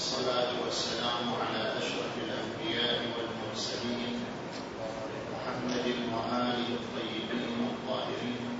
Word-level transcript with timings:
والصلاة 0.00 0.64
والسلام 0.64 1.34
على 1.40 1.78
أشرف 1.78 2.12
الأنبياء 2.24 2.98
والمرسلين 3.00 4.20
محمد 5.30 5.94
وآله 6.12 6.68
الطيبين 6.74 7.68
الطاهرين 7.70 8.59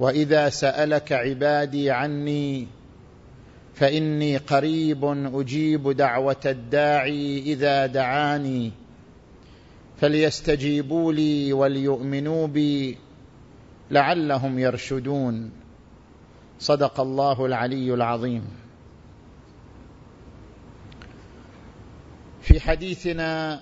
واذا 0.00 0.48
سالك 0.48 1.12
عبادي 1.12 1.90
عني 1.90 2.66
فاني 3.74 4.36
قريب 4.36 5.04
اجيب 5.34 5.88
دعوه 5.92 6.36
الداعي 6.46 7.38
اذا 7.38 7.86
دعاني 7.86 8.72
فليستجيبوا 10.00 11.12
لي 11.12 11.52
وليؤمنوا 11.52 12.46
بي 12.46 12.98
لعلهم 13.90 14.58
يرشدون 14.58 15.50
صدق 16.58 17.00
الله 17.00 17.46
العلي 17.46 17.94
العظيم 17.94 18.42
في 22.42 22.60
حديثنا 22.60 23.60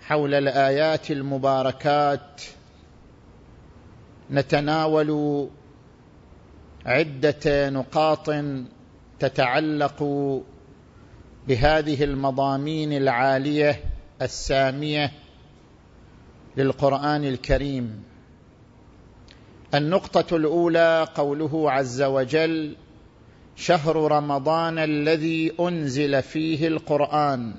حول 0.00 0.34
الايات 0.34 1.10
المباركات 1.10 2.42
نتناول 4.34 5.48
عده 6.86 7.70
نقاط 7.70 8.30
تتعلق 9.20 10.02
بهذه 11.48 12.04
المضامين 12.04 12.92
العاليه 12.92 13.84
الساميه 14.22 15.12
للقران 16.56 17.24
الكريم 17.24 18.02
النقطه 19.74 20.36
الاولى 20.36 21.08
قوله 21.14 21.70
عز 21.70 22.02
وجل 22.02 22.76
شهر 23.56 24.12
رمضان 24.12 24.78
الذي 24.78 25.52
انزل 25.60 26.22
فيه 26.22 26.68
القران 26.68 27.54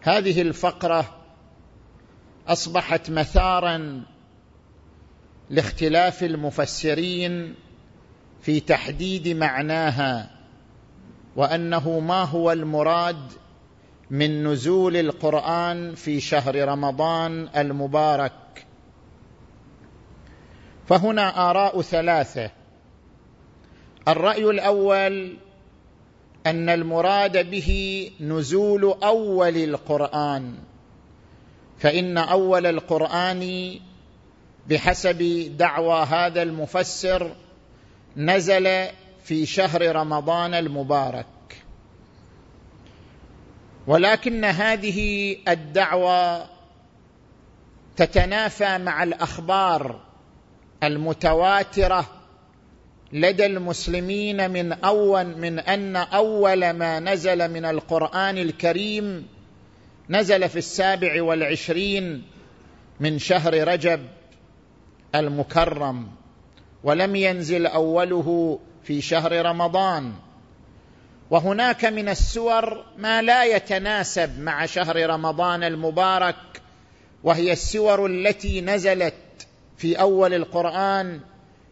هذه 0.00 0.42
الفقره 0.42 1.16
اصبحت 2.48 3.10
مثارا 3.10 4.02
لاختلاف 5.50 6.24
المفسرين 6.24 7.54
في 8.42 8.60
تحديد 8.60 9.28
معناها 9.28 10.30
وانه 11.36 12.00
ما 12.00 12.22
هو 12.24 12.52
المراد 12.52 13.32
من 14.10 14.44
نزول 14.44 14.96
القران 14.96 15.94
في 15.94 16.20
شهر 16.20 16.68
رمضان 16.68 17.48
المبارك 17.56 18.64
فهنا 20.88 21.50
اراء 21.50 21.82
ثلاثه 21.82 22.50
الراي 24.08 24.44
الاول 24.50 25.36
ان 26.46 26.68
المراد 26.68 27.50
به 27.50 28.10
نزول 28.20 28.84
اول 29.04 29.56
القران 29.56 30.54
فان 31.78 32.18
اول 32.18 32.66
القران 32.66 33.74
بحسب 34.70 35.20
دعوى 35.58 36.02
هذا 36.04 36.42
المفسر 36.42 37.32
نزل 38.16 38.84
في 39.24 39.46
شهر 39.46 39.96
رمضان 39.96 40.54
المبارك 40.54 41.26
ولكن 43.86 44.44
هذه 44.44 45.36
الدعوى 45.48 46.46
تتنافى 47.96 48.78
مع 48.78 49.02
الاخبار 49.02 50.00
المتواتره 50.82 52.06
لدى 53.12 53.46
المسلمين 53.46 54.50
من 54.50 54.72
اول 54.72 55.26
من 55.38 55.58
ان 55.58 55.96
اول 55.96 56.70
ما 56.70 57.00
نزل 57.00 57.50
من 57.52 57.64
القران 57.64 58.38
الكريم 58.38 59.26
نزل 60.10 60.48
في 60.48 60.56
السابع 60.56 61.22
والعشرين 61.22 62.22
من 63.00 63.18
شهر 63.18 63.68
رجب 63.68 64.00
المكرم 65.14 66.08
ولم 66.84 67.16
ينزل 67.16 67.66
اوله 67.66 68.58
في 68.84 69.00
شهر 69.00 69.46
رمضان 69.46 70.12
وهناك 71.30 71.84
من 71.84 72.08
السور 72.08 72.84
ما 72.98 73.22
لا 73.22 73.44
يتناسب 73.44 74.40
مع 74.40 74.66
شهر 74.66 75.06
رمضان 75.10 75.64
المبارك 75.64 76.36
وهي 77.24 77.52
السور 77.52 78.06
التي 78.06 78.60
نزلت 78.60 79.14
في 79.76 80.00
اول 80.00 80.34
القران 80.34 81.20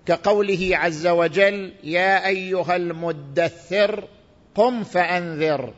كقوله 0.07 0.71
عز 0.73 1.07
وجل 1.07 1.73
يا 1.85 2.27
ايها 2.27 2.77
المدثر 2.77 4.05
قم 4.55 4.85
فانذر 4.85 5.73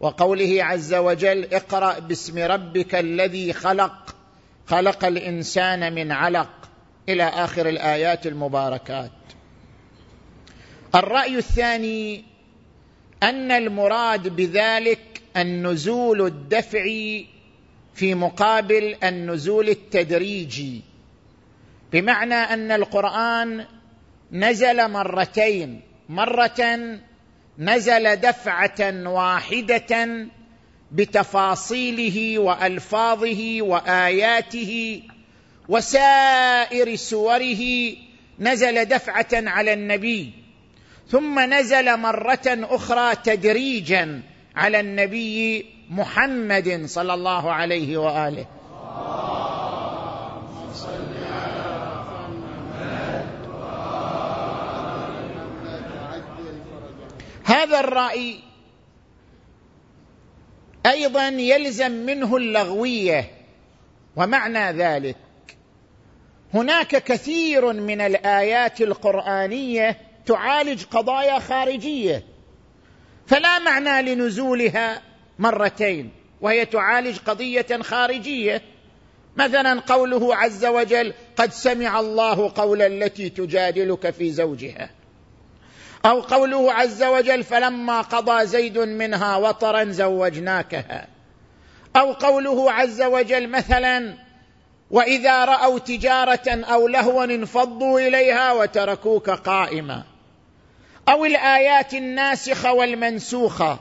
وقوله 0.00 0.64
عز 0.64 0.94
وجل 0.94 1.54
اقرا 1.54 1.98
باسم 1.98 2.38
ربك 2.38 2.94
الذي 2.94 3.52
خلق 3.52 4.14
خلق 4.66 5.04
الانسان 5.04 5.94
من 5.94 6.12
علق 6.12 6.48
الى 7.08 7.22
اخر 7.22 7.68
الايات 7.68 8.26
المباركات 8.26 9.10
الراي 10.94 11.38
الثاني 11.38 12.24
ان 13.22 13.50
المراد 13.50 14.28
بذلك 14.36 15.22
النزول 15.36 16.26
الدفعي 16.26 17.26
في 17.94 18.14
مقابل 18.14 18.96
النزول 19.04 19.68
التدريجي 19.68 20.80
بمعنى 21.92 22.34
ان 22.34 22.70
القران 22.72 23.64
نزل 24.32 24.90
مرتين 24.90 25.80
مره 26.08 26.78
نزل 27.58 28.16
دفعه 28.16 29.08
واحده 29.08 30.26
بتفاصيله 30.92 32.38
والفاظه 32.38 33.62
واياته 33.62 35.02
وسائر 35.68 36.96
سوره 36.96 37.92
نزل 38.38 38.84
دفعه 38.84 39.28
على 39.32 39.72
النبي 39.72 40.32
ثم 41.08 41.54
نزل 41.54 41.96
مره 41.96 42.42
اخرى 42.46 43.16
تدريجا 43.16 44.22
على 44.56 44.80
النبي 44.80 45.66
محمد 45.90 46.82
صلى 46.86 47.14
الله 47.14 47.52
عليه 47.52 47.96
واله 47.96 48.46
هذا 57.44 57.80
الراي 57.80 58.34
ايضا 60.86 61.28
يلزم 61.28 61.90
منه 61.90 62.36
اللغويه 62.36 63.30
ومعنى 64.16 64.72
ذلك 64.72 65.16
هناك 66.54 66.86
كثير 66.88 67.72
من 67.72 68.00
الايات 68.00 68.80
القرانيه 68.80 69.96
تعالج 70.26 70.84
قضايا 70.90 71.38
خارجيه 71.38 72.22
فلا 73.26 73.58
معنى 73.58 74.14
لنزولها 74.14 75.02
مرتين 75.38 76.10
وهي 76.40 76.64
تعالج 76.66 77.18
قضيه 77.18 77.66
خارجيه 77.82 78.62
مثلا 79.36 79.80
قوله 79.80 80.36
عز 80.36 80.66
وجل 80.66 81.14
قد 81.36 81.52
سمع 81.52 82.00
الله 82.00 82.52
قول 82.56 82.82
التي 82.82 83.28
تجادلك 83.28 84.10
في 84.10 84.30
زوجها 84.32 84.90
او 86.06 86.20
قوله 86.20 86.72
عز 86.72 87.02
وجل 87.02 87.44
فلما 87.44 88.00
قضى 88.00 88.46
زيد 88.46 88.78
منها 88.78 89.36
وطرا 89.36 89.84
زوجناكها 89.84 91.06
او 91.96 92.12
قوله 92.12 92.72
عز 92.72 93.02
وجل 93.02 93.48
مثلا 93.48 94.14
واذا 94.92 95.44
راوا 95.44 95.78
تجاره 95.78 96.40
او 96.48 96.88
لهوا 96.88 97.24
انفضوا 97.24 98.00
اليها 98.00 98.52
وتركوك 98.52 99.30
قائما 99.30 100.02
او 101.08 101.24
الايات 101.24 101.94
الناسخه 101.94 102.72
والمنسوخه 102.72 103.80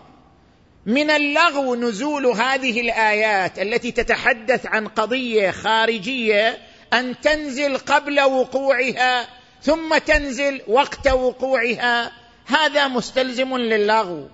من 0.86 1.10
اللغو 1.12 1.76
نزول 1.76 2.26
هذه 2.26 2.82
الايات 2.82 3.60
التي 3.60 3.92
تتحدث 3.92 4.66
عن 4.66 4.88
قضيه 4.88 5.52
خارجيه 5.52 6.58
ان 6.94 7.16
تنزل 7.22 7.78
قبل 7.78 8.22
وقوعها 8.22 9.28
ثم 9.62 9.98
تنزل 9.98 10.62
وقت 10.68 11.08
وقوعها 11.08 12.12
هذا 12.46 12.88
مستلزم 12.88 13.56
للغو 13.58 14.28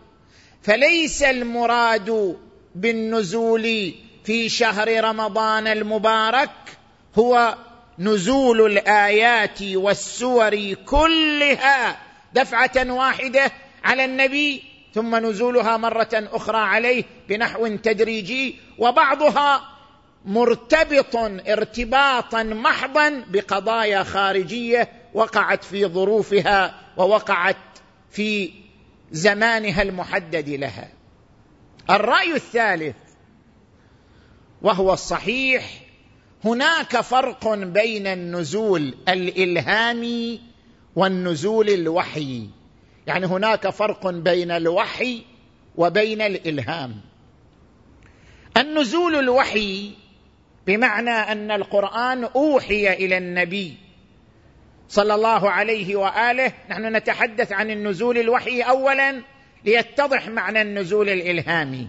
فليس 0.62 1.24
المراد 1.24 2.35
بالنزول 2.75 3.91
في 4.27 4.50
شهر 4.50 5.03
رمضان 5.03 5.68
المبارك 5.68 6.50
هو 7.19 7.56
نزول 8.00 8.71
الايات 8.71 9.62
والسور 9.63 10.74
كلها 10.74 11.97
دفعه 12.33 12.71
واحده 12.85 13.51
على 13.83 14.06
النبي 14.06 14.63
ثم 14.94 15.15
نزولها 15.15 15.77
مره 15.77 16.09
اخرى 16.13 16.57
عليه 16.57 17.03
بنحو 17.29 17.68
تدريجي 17.68 18.56
وبعضها 18.77 19.62
مرتبط 20.25 21.15
ارتباطا 21.47 22.44
محضا 22.44 23.24
بقضايا 23.27 24.03
خارجيه 24.03 24.89
وقعت 25.13 25.63
في 25.63 25.85
ظروفها 25.85 26.75
ووقعت 26.97 27.56
في 28.12 28.51
زمانها 29.12 29.81
المحدد 29.81 30.50
لها 30.50 30.88
الراي 31.89 32.31
الثالث 32.33 32.95
وهو 34.62 34.94
الصحيح 34.94 35.65
هناك 36.45 37.01
فرق 37.01 37.54
بين 37.56 38.07
النزول 38.07 38.95
الالهامي 39.09 40.42
والنزول 40.95 41.69
الوحي 41.69 42.50
يعني 43.07 43.25
هناك 43.25 43.69
فرق 43.69 44.07
بين 44.09 44.51
الوحي 44.51 45.21
وبين 45.75 46.21
الالهام 46.21 46.95
النزول 48.57 49.15
الوحي 49.15 49.92
بمعنى 50.68 51.10
ان 51.10 51.51
القران 51.51 52.24
اوحي 52.24 52.94
الى 52.94 53.18
النبي 53.18 53.77
صلى 54.89 55.15
الله 55.15 55.50
عليه 55.50 55.95
واله 55.95 56.53
نحن 56.69 56.95
نتحدث 56.95 57.51
عن 57.51 57.71
النزول 57.71 58.18
الوحي 58.18 58.62
اولا 58.62 59.21
ليتضح 59.65 60.27
معنى 60.27 60.62
النزول 60.62 61.10
الالهامي 61.10 61.88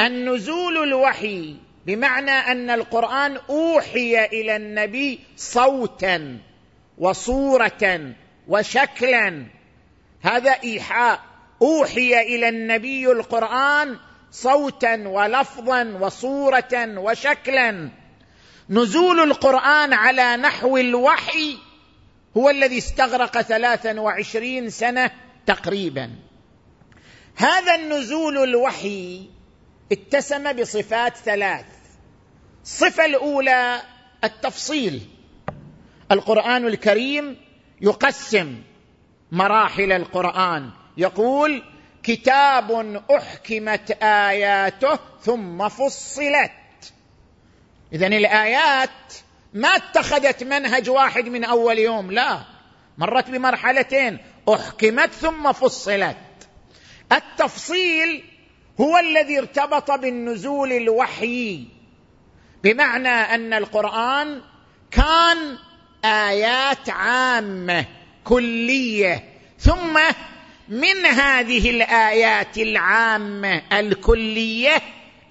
النزول 0.00 0.76
الوحي 0.82 1.56
بمعنى 1.86 2.30
ان 2.30 2.70
القران 2.70 3.36
اوحي 3.50 4.24
الى 4.24 4.56
النبي 4.56 5.18
صوتا 5.36 6.38
وصوره 6.98 8.12
وشكلا 8.48 9.46
هذا 10.22 10.50
ايحاء 10.50 11.20
اوحي 11.62 12.20
الى 12.20 12.48
النبي 12.48 13.12
القران 13.12 13.96
صوتا 14.30 15.08
ولفظا 15.08 15.84
وصوره 16.00 16.74
وشكلا 16.98 17.88
نزول 18.70 19.20
القران 19.20 19.92
على 19.92 20.36
نحو 20.36 20.76
الوحي 20.76 21.56
هو 22.36 22.50
الذي 22.50 22.78
استغرق 22.78 23.40
ثلاثا 23.42 24.00
وعشرين 24.00 24.70
سنه 24.70 25.10
تقريبا 25.46 26.10
هذا 27.36 27.74
النزول 27.74 28.38
الوحي 28.48 29.28
اتسم 29.92 30.52
بصفات 30.52 31.16
ثلاث 31.16 31.64
الصفه 32.64 33.04
الاولى 33.04 33.82
التفصيل 34.24 35.02
القران 36.12 36.66
الكريم 36.66 37.36
يقسم 37.80 38.62
مراحل 39.32 39.92
القران 39.92 40.70
يقول 40.96 41.62
كتاب 42.02 43.00
احكمت 43.16 43.90
اياته 44.02 44.98
ثم 45.20 45.68
فصلت 45.68 46.92
اذا 47.92 48.06
الايات 48.06 49.14
ما 49.54 49.68
اتخذت 49.68 50.44
منهج 50.44 50.90
واحد 50.90 51.24
من 51.28 51.44
اول 51.44 51.78
يوم 51.78 52.10
لا 52.12 52.40
مرت 52.98 53.30
بمرحلتين 53.30 54.18
احكمت 54.48 55.12
ثم 55.12 55.52
فصلت 55.52 56.16
التفصيل 57.12 58.24
هو 58.80 58.98
الذي 58.98 59.38
ارتبط 59.38 59.90
بالنزول 59.90 60.72
الوحي 60.72 61.64
بمعنى 62.64 63.08
ان 63.08 63.52
القران 63.52 64.40
كان 64.90 65.58
ايات 66.04 66.90
عامه 66.90 67.84
كليه 68.24 69.24
ثم 69.58 69.98
من 70.68 71.06
هذه 71.06 71.70
الايات 71.70 72.58
العامه 72.58 73.62
الكليه 73.78 74.72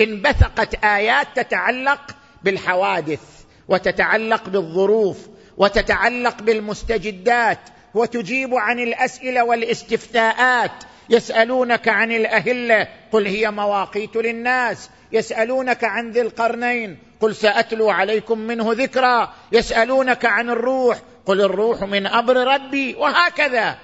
انبثقت 0.01 0.83
ايات 0.85 1.27
تتعلق 1.35 2.11
بالحوادث 2.43 3.21
وتتعلق 3.67 4.49
بالظروف 4.49 5.17
وتتعلق 5.57 6.41
بالمستجدات 6.41 7.59
وتجيب 7.93 8.53
عن 8.55 8.79
الاسئله 8.79 9.43
والاستفتاءات 9.43 10.73
يسالونك 11.11 11.87
عن 11.87 12.11
الاهله 12.11 12.87
قل 13.11 13.27
هي 13.27 13.51
مواقيت 13.51 14.15
للناس 14.15 14.89
يسالونك 15.11 15.83
عن 15.83 16.11
ذي 16.11 16.21
القرنين 16.21 16.97
قل 17.19 17.35
ساتلو 17.35 17.89
عليكم 17.89 18.39
منه 18.39 18.65
ذكرى 18.73 19.33
يسالونك 19.51 20.25
عن 20.25 20.49
الروح 20.49 20.97
قل 21.25 21.41
الروح 21.41 21.81
من 21.83 22.07
امر 22.07 22.35
ربي 22.53 22.95
وهكذا 22.95 23.77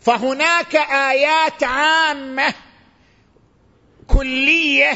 فهناك 0.00 0.76
ايات 0.90 1.62
عامه 1.64 2.54
كليه 4.06 4.92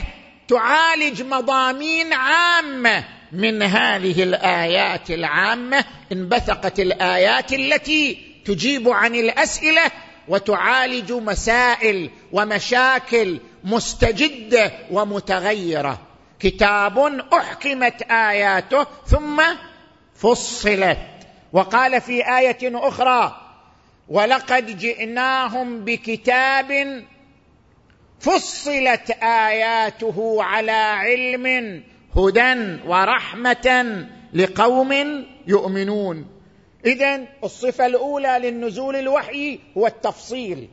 تعالج 0.48 1.22
مضامين 1.22 2.12
عامه 2.12 3.04
من 3.32 3.62
هذه 3.62 4.22
الايات 4.22 5.10
العامه 5.10 5.84
انبثقت 6.12 6.80
الايات 6.80 7.52
التي 7.52 8.22
تجيب 8.44 8.88
عن 8.88 9.14
الاسئله 9.14 9.90
وتعالج 10.28 11.12
مسائل 11.12 12.10
ومشاكل 12.32 13.40
مستجده 13.64 14.72
ومتغيره 14.90 15.98
كتاب 16.40 16.98
احكمت 17.34 18.02
اياته 18.02 18.86
ثم 19.06 19.42
فصلت 20.14 20.98
وقال 21.52 22.00
في 22.00 22.38
ايه 22.38 22.58
اخرى 22.88 23.42
ولقد 24.08 24.78
جئناهم 24.78 25.80
بكتاب 25.84 27.02
فصلت 28.20 29.10
اياته 29.22 30.36
على 30.40 30.72
علم 30.72 31.82
هدى 32.16 32.76
ورحمه 32.86 34.06
لقوم 34.34 35.22
يؤمنون 35.46 36.35
اذا 36.86 37.20
الصفه 37.44 37.86
الاولى 37.86 38.38
للنزول 38.42 38.96
الوحي 38.96 39.58
هو 39.76 39.86
التفصيل 39.86 40.68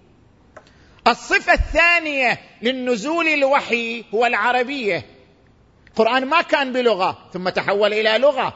الصفه 1.08 1.53
الثانيه 1.53 2.39
للنزول 2.62 3.27
الوحي 3.27 4.03
هو 4.13 4.25
العربيه 4.25 5.05
القران 5.88 6.25
ما 6.25 6.41
كان 6.41 6.74
بلغه 6.74 7.17
ثم 7.34 7.50
تحول 7.50 7.93
الى 7.93 8.17
لغه 8.17 8.53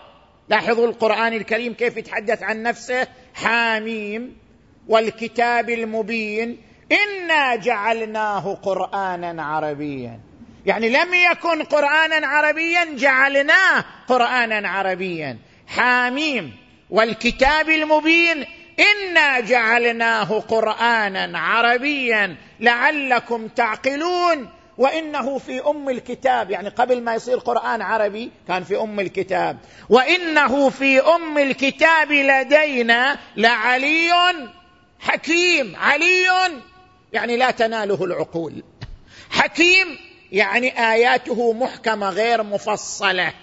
لاحظوا 0.49 0.87
القران 0.87 1.33
الكريم 1.33 1.73
كيف 1.73 1.97
يتحدث 1.97 2.43
عن 2.43 2.63
نفسه 2.63 3.07
حاميم 3.33 4.37
والكتاب 4.87 5.69
المبين 5.69 6.57
انا 6.91 7.55
جعلناه 7.55 8.53
قرانا 8.53 9.43
عربيا 9.43 10.19
يعني 10.65 10.89
لم 10.89 11.13
يكن 11.31 11.63
قرانا 11.63 12.27
عربيا 12.27 12.83
جعلناه 12.95 13.85
قرانا 14.07 14.69
عربيا 14.69 15.37
حاميم 15.67 16.66
والكتاب 16.89 17.69
المبين 17.69 18.45
انا 18.79 19.39
جعلناه 19.39 20.39
قرانا 20.39 21.39
عربيا 21.39 22.35
لعلكم 22.59 23.47
تعقلون 23.47 24.49
وانه 24.77 25.37
في 25.37 25.61
ام 25.69 25.89
الكتاب 25.89 26.51
يعني 26.51 26.69
قبل 26.69 27.01
ما 27.01 27.15
يصير 27.15 27.37
قران 27.37 27.81
عربي 27.81 28.31
كان 28.47 28.63
في 28.63 28.79
ام 28.81 28.99
الكتاب 28.99 29.57
وانه 29.89 30.69
في 30.69 30.99
ام 31.01 31.37
الكتاب 31.37 32.11
لدينا 32.11 33.17
لعلي 33.37 34.11
حكيم 34.99 35.75
علي 35.75 36.23
يعني 37.13 37.37
لا 37.37 37.51
تناله 37.51 38.03
العقول 38.03 38.63
حكيم 39.29 39.97
يعني 40.31 40.91
اياته 40.91 41.53
محكمه 41.53 42.09
غير 42.09 42.43
مفصله 42.43 43.33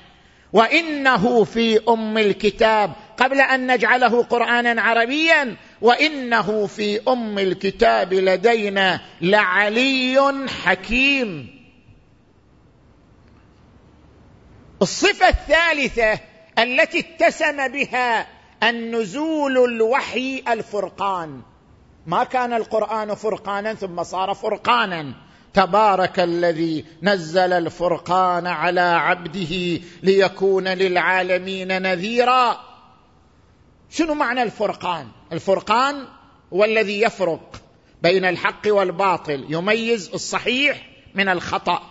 وانه 0.53 1.45
في 1.45 1.81
ام 1.89 2.19
الكتاب 2.19 2.93
قبل 3.19 3.41
ان 3.41 3.73
نجعله 3.75 4.23
قرانا 4.23 4.83
عربيا 4.83 5.57
وانه 5.81 6.67
في 6.67 7.01
ام 7.09 7.39
الكتاب 7.39 8.15
لدينا 8.15 9.01
لعلي 9.21 10.17
حكيم 10.65 11.55
الصفه 14.83 15.29
الثالثه 15.29 16.21
التي 16.59 16.99
اتسم 16.99 17.69
بها 17.69 18.27
النزول 18.63 19.59
الوحي 19.65 20.43
الفرقان 20.49 21.41
ما 22.07 22.25
كان 22.25 22.53
القران 22.53 23.15
فرقانا 23.15 23.75
ثم 23.75 24.03
صار 24.03 24.35
فرقانا 24.35 25.13
تبارك 25.55 26.21
الذي 26.21 26.85
نزل 27.03 27.53
الفرقان 27.53 28.47
على 28.47 28.81
عبده 28.81 29.81
ليكون 30.03 30.69
للعالمين 30.69 31.83
نذيرا 31.83 32.74
شنو 33.95 34.15
معنى 34.15 34.43
الفرقان 34.43 35.07
الفرقان 35.33 36.07
هو 36.53 36.65
الذي 36.65 37.01
يفرق 37.01 37.63
بين 38.03 38.25
الحق 38.25 38.61
والباطل 38.67 39.47
يميز 39.49 40.11
الصحيح 40.15 40.89
من 41.15 41.29
الخطا 41.29 41.83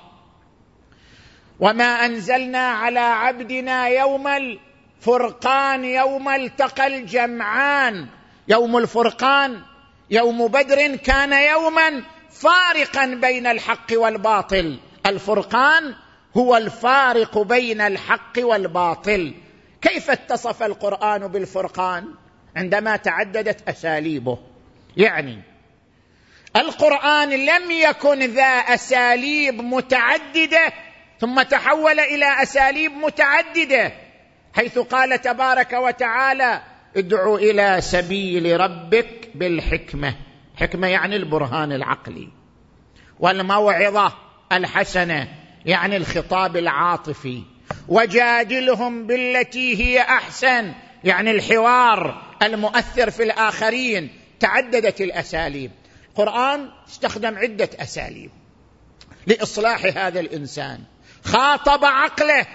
وما 1.60 2.06
انزلنا 2.06 2.68
على 2.68 3.00
عبدنا 3.00 3.88
يوم 3.88 4.28
الفرقان 4.28 5.86
يوم 5.86 6.30
التقى 6.30 6.88
الجمعان 6.88 8.08
يوم 8.48 8.78
الفرقان 8.78 9.62
يوم 10.10 10.48
بدر 10.48 10.96
كان 10.96 11.34
يوما 11.34 12.04
فارقا 12.32 13.06
بين 13.06 13.48
الحق 13.48 13.86
والباطل 13.94 14.80
الفرقان 15.06 15.96
هو 16.38 16.58
الفارق 16.58 17.38
بين 17.42 17.82
الحق 17.82 18.34
والباطل 18.38 19.34
كيف 19.84 20.12
اتصف 20.12 20.64
القران 20.64 21.28
بالفرقان 21.28 22.06
عندما 22.56 22.96
تعددت 22.96 23.70
اساليبه 23.70 24.38
يعني 24.98 25.42
القران 26.56 27.30
لم 27.30 27.72
يكن 27.72 28.20
ذا 28.20 28.44
اساليب 28.44 29.54
متعدده 29.62 30.74
ثم 31.20 31.42
تحول 31.42 32.00
الى 32.00 32.44
اساليب 32.44 32.92
متعدده 32.92 33.92
حيث 34.56 34.80
قال 34.80 35.22
تبارك 35.22 35.74
وتعالى 35.74 36.62
ادعو 36.98 37.38
الى 37.38 37.78
سبيل 37.82 38.60
ربك 38.62 39.30
بالحكمه 39.36 40.16
حكمه 40.56 40.88
يعني 40.88 41.16
البرهان 41.16 41.72
العقلي 41.72 42.28
والموعظه 43.20 44.14
الحسنه 44.52 45.28
يعني 45.66 45.98
الخطاب 45.98 46.58
العاطفي 46.58 47.44
وجادلهم 47.88 49.08
بالتي 49.08 49.84
هي 49.86 50.02
احسن 50.02 50.74
يعني 51.04 51.32
الحوار 51.32 52.22
المؤثر 52.44 53.12
في 53.12 53.24
الاخرين 53.24 54.10
تعددت 54.40 55.02
الاساليب 55.02 55.72
القران 56.10 56.70
استخدم 56.88 57.38
عده 57.38 57.70
اساليب 57.80 58.30
لاصلاح 59.28 59.86
هذا 59.98 60.20
الانسان 60.20 60.80
خاطب 61.26 61.86
عقله 61.86 62.46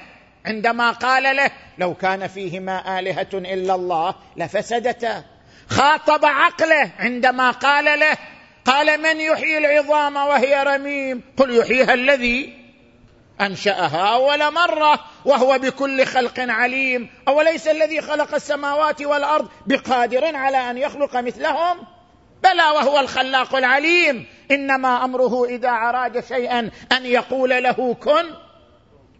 عندما 0.46 0.90
قال 0.90 1.36
له 1.36 1.50
لو 1.78 1.94
كان 1.94 2.26
فيهما 2.28 2.98
الهه 2.98 3.26
الا 3.34 3.74
الله 3.74 4.14
لفسدتا 4.36 5.24
خاطب 5.68 6.24
عقله 6.24 6.90
عندما 6.98 7.50
قال 7.50 8.00
له 8.00 8.16
قال 8.64 9.02
من 9.02 9.20
يحيي 9.20 9.58
العظام 9.58 10.16
وهي 10.16 10.62
رميم 10.62 11.22
قل 11.36 11.56
يحييها 11.56 11.94
الذي 11.94 12.67
انشاها 13.40 14.06
اول 14.14 14.50
مره 14.54 14.98
وهو 15.24 15.58
بكل 15.58 16.06
خلق 16.06 16.34
عليم 16.38 17.08
اوليس 17.28 17.68
الذي 17.68 18.00
خلق 18.00 18.34
السماوات 18.34 19.02
والارض 19.02 19.48
بقادر 19.66 20.36
على 20.36 20.56
ان 20.70 20.78
يخلق 20.78 21.16
مثلهم 21.16 21.78
بلى 22.44 22.62
وهو 22.62 23.00
الخلاق 23.00 23.54
العليم 23.54 24.26
انما 24.50 25.04
امره 25.04 25.44
اذا 25.44 25.68
اراد 25.70 26.24
شيئا 26.24 26.58
ان 26.92 27.06
يقول 27.06 27.50
له 27.62 27.94
كن 27.94 28.30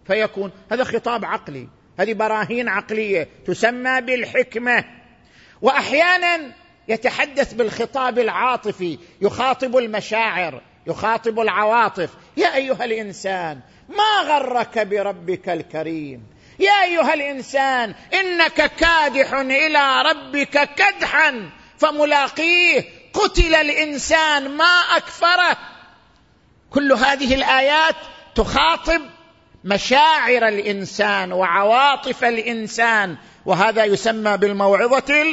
فيكون 0.07 0.51
هذا 0.73 0.85
خطاب 0.85 1.25
عقلي 1.25 1.69
هذه 1.99 2.13
براهين 2.15 2.69
عقليه 2.69 3.29
تسمى 3.47 4.01
بالحكمه 4.01 4.85
واحيانا 5.63 6.53
يتحدث 6.89 7.53
بالخطاب 7.55 8.19
العاطفي 8.19 8.99
يخاطب 9.21 9.77
المشاعر 9.77 10.61
يخاطب 10.87 11.41
العواطف 11.41 12.11
يا 12.37 12.55
ايها 12.57 12.85
الانسان 12.85 13.61
ما 13.89 14.23
غرك 14.23 14.79
بربك 14.79 15.49
الكريم 15.49 16.23
يا 16.59 16.83
ايها 16.83 17.15
الانسان 17.15 17.95
انك 18.15 18.73
كادح 18.77 19.35
الى 19.35 20.03
ربك 20.03 20.69
كدحا 20.77 21.51
فملاقيه 21.79 22.85
قتل 23.15 23.55
الانسان 23.55 24.51
ما 24.57 24.79
اكفره 24.97 25.57
كل 26.71 26.93
هذه 26.93 27.35
الايات 27.35 27.97
تخاطب 28.35 29.03
مشاعر 29.65 30.49
الانسان 30.49 31.33
وعواطف 31.33 32.25
الانسان 32.25 33.17
وهذا 33.47 33.85
يسمى 33.85 34.37
بالموعظه 34.37 35.25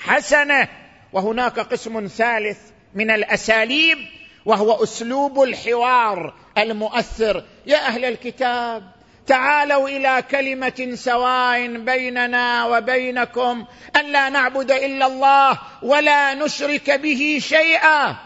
الحسنه 0.00 0.68
وهناك 1.12 1.58
قسم 1.58 2.06
ثالث 2.06 2.58
من 2.94 3.10
الاساليب 3.10 3.98
وهو 4.44 4.82
اسلوب 4.82 5.42
الحوار 5.42 6.34
المؤثر 6.58 7.42
يا 7.66 7.76
اهل 7.86 8.04
الكتاب 8.04 8.82
تعالوا 9.26 9.88
الى 9.88 10.24
كلمه 10.30 10.88
سواء 10.94 11.76
بيننا 11.76 12.66
وبينكم 12.66 13.64
الا 13.96 14.28
نعبد 14.28 14.70
الا 14.72 15.06
الله 15.06 15.58
ولا 15.82 16.34
نشرك 16.34 16.90
به 16.90 17.38
شيئا 17.42 18.16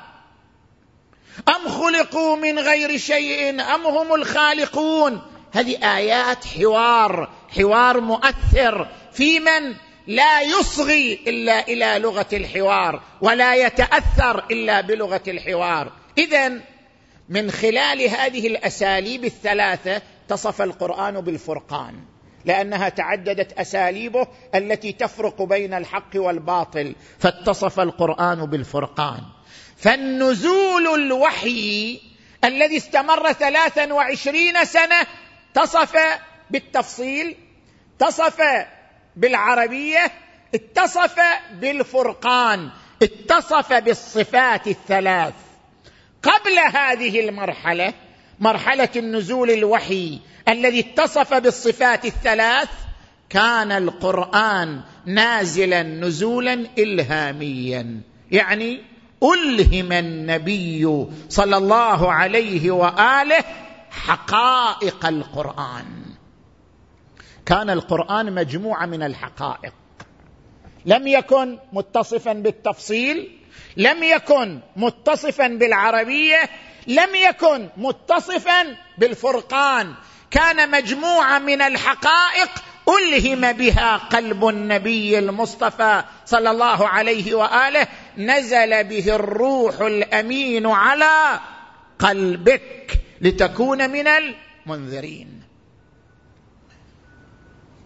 ام 1.57 1.69
خلقوا 1.69 2.37
من 2.37 2.59
غير 2.59 2.97
شيء 2.99 3.51
ام 3.51 3.87
هم 3.87 4.15
الخالقون 4.15 5.23
هذه 5.53 5.97
ايات 5.97 6.45
حوار 6.45 7.29
حوار 7.61 8.01
مؤثر 8.01 8.89
في 9.13 9.41
من 9.41 9.75
لا 10.07 10.41
يصغي 10.43 11.21
الا 11.27 11.69
الى 11.69 11.99
لغه 11.99 12.27
الحوار 12.33 13.03
ولا 13.21 13.55
يتاثر 13.55 14.45
الا 14.51 14.81
بلغه 14.81 15.23
الحوار 15.29 15.93
اذا 16.19 16.61
من 17.31 17.51
خلال 17.51 18.03
هذه 18.09 18.47
الاساليب 18.47 19.25
الثلاثه 19.25 20.03
تصف 20.29 20.63
القران 20.63 21.21
بالفرقان 21.21 21.95
لانها 22.45 22.89
تعددت 22.89 23.53
اساليبه 23.59 24.27
التي 24.55 24.93
تفرق 24.93 25.43
بين 25.43 25.75
الحق 25.75 26.09
والباطل 26.15 26.95
فاتصف 27.19 27.81
القران 27.81 28.47
بالفرقان 28.47 29.21
فالنزول 29.79 30.87
الوحي 30.95 32.01
الذي 32.45 32.77
استمر 32.77 33.33
ثلاثا 33.33 33.93
وعشرين 33.93 34.65
سنه 34.65 35.07
تصف 35.55 35.97
بالتفصيل 36.51 37.37
اتصف 38.01 38.43
بالعربيه 39.17 40.13
اتصف 40.55 41.15
بالفرقان 41.53 42.71
اتصف 43.03 43.73
بالصفات 43.73 44.67
الثلاث 44.69 45.35
قبل 46.23 46.59
هذه 46.75 47.29
المرحله 47.29 47.95
مرحله 48.41 48.89
النزول 48.97 49.51
الوحي 49.51 50.19
الذي 50.49 50.81
اتصف 50.81 51.35
بالصفات 51.35 52.05
الثلاث 52.05 52.69
كان 53.29 53.73
القران 53.73 54.81
نازلا 55.07 55.83
نزولا 55.83 56.67
الهاميا 56.79 58.01
يعني 58.33 58.81
الهم 59.23 59.93
النبي 59.93 61.07
صلى 61.29 61.57
الله 61.57 62.13
عليه 62.13 62.71
واله 62.71 63.45
حقائق 63.91 65.07
القران 65.07 65.87
كان 67.47 67.71
القران 67.71 68.33
مجموعه 68.33 68.87
من 68.87 69.03
الحقائق 69.03 69.73
لم 70.87 71.07
يكن 71.07 71.59
متصفا 71.73 72.33
بالتفصيل 72.33 73.40
لم 73.77 74.03
يكن 74.05 74.59
متصفا 74.77 75.47
بالعربيه 75.47 76.41
لم 76.87 77.15
يكن 77.15 77.69
متصفا 77.77 78.77
بالفرقان 78.99 79.95
كان 80.31 80.71
مجموعه 80.71 81.39
من 81.39 81.61
الحقائق 81.63 82.49
الهم 82.89 83.53
بها 83.53 83.97
قلب 83.97 84.49
النبي 84.49 85.19
المصطفى 85.19 86.05
صلى 86.27 86.51
الله 86.51 86.89
عليه 86.89 87.35
واله 87.35 87.87
نزل 88.19 88.85
به 88.85 89.15
الروح 89.15 89.81
الامين 89.81 90.67
على 90.67 91.41
قلبك 91.99 92.93
لتكون 93.21 93.91
من 93.91 94.07
المنذرين 94.07 95.43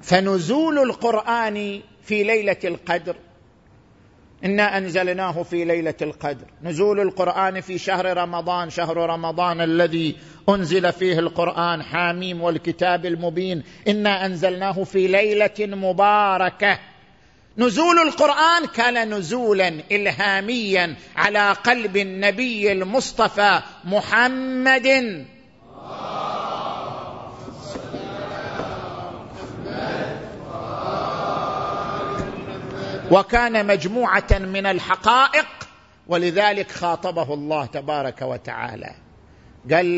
فنزول 0.03 0.79
القران 0.79 1.81
في 2.05 2.23
ليله 2.23 2.57
القدر 2.65 3.17
انا 4.45 4.79
انزلناه 4.79 5.43
في 5.43 5.65
ليله 5.65 5.95
القدر 6.03 6.45
نزول 6.63 7.01
القران 7.01 7.61
في 7.61 7.79
شهر 7.79 8.17
رمضان 8.17 8.71
شهر 8.71 8.97
رمضان 8.97 9.61
الذي 9.61 10.17
انزل 10.49 10.93
فيه 10.93 11.19
القران 11.19 11.83
حاميم 11.83 12.41
والكتاب 12.43 13.07
المبين 13.07 13.63
انا 13.89 14.27
انزلناه 14.27 14.85
في 14.85 15.07
ليله 15.07 15.55
مباركه 15.77 16.79
نزول 17.59 17.99
القران 17.99 18.67
كان 18.67 19.15
نزولا 19.15 19.69
الهاميا 19.93 20.97
على 21.17 21.53
قلب 21.53 21.97
النبي 21.97 22.73
المصطفى 22.73 23.61
محمد 23.85 24.87
وكان 33.15 33.67
مجموعه 33.67 34.27
من 34.31 34.67
الحقائق 34.67 35.47
ولذلك 36.09 36.71
خاطبه 36.71 37.35
الله 37.35 37.67
تبارك 37.67 38.23
وتعالى 38.23 38.91
قال 39.73 39.97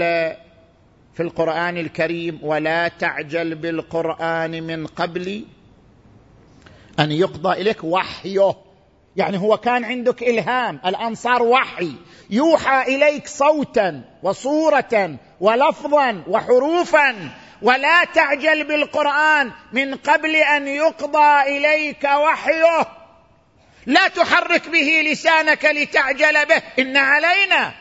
في 1.15 1.21
القران 1.23 1.77
الكريم 1.77 2.39
ولا 2.43 2.89
تعجل 2.89 3.55
بالقران 3.55 4.63
من 4.63 4.87
قبل 4.87 5.45
ان 7.01 7.13
يقضى 7.13 7.61
اليك 7.61 7.85
وحيه 7.85 8.55
يعني 9.17 9.39
هو 9.39 9.57
كان 9.57 9.85
عندك 9.85 10.23
الهام 10.23 10.81
الان 10.87 11.15
صار 11.15 11.43
وحي 11.43 11.93
يوحى 12.31 12.83
اليك 12.97 13.29
صوتا 13.29 14.05
وصوره 14.23 15.17
ولفظا 15.41 16.23
وحروفا 16.29 17.15
ولا 17.63 18.05
تعجل 18.05 18.65
بالقران 18.65 19.51
من 19.73 19.95
قبل 19.95 20.37
ان 20.37 20.69
يقضى 20.69 21.43
اليك 21.57 22.05
وحيه 22.05 23.06
لا 23.87 24.09
تحرك 24.09 24.69
به 24.69 25.03
لسانك 25.13 25.65
لتعجل 25.65 26.47
به 26.47 26.63
إن 26.79 26.97
علينا 26.97 27.73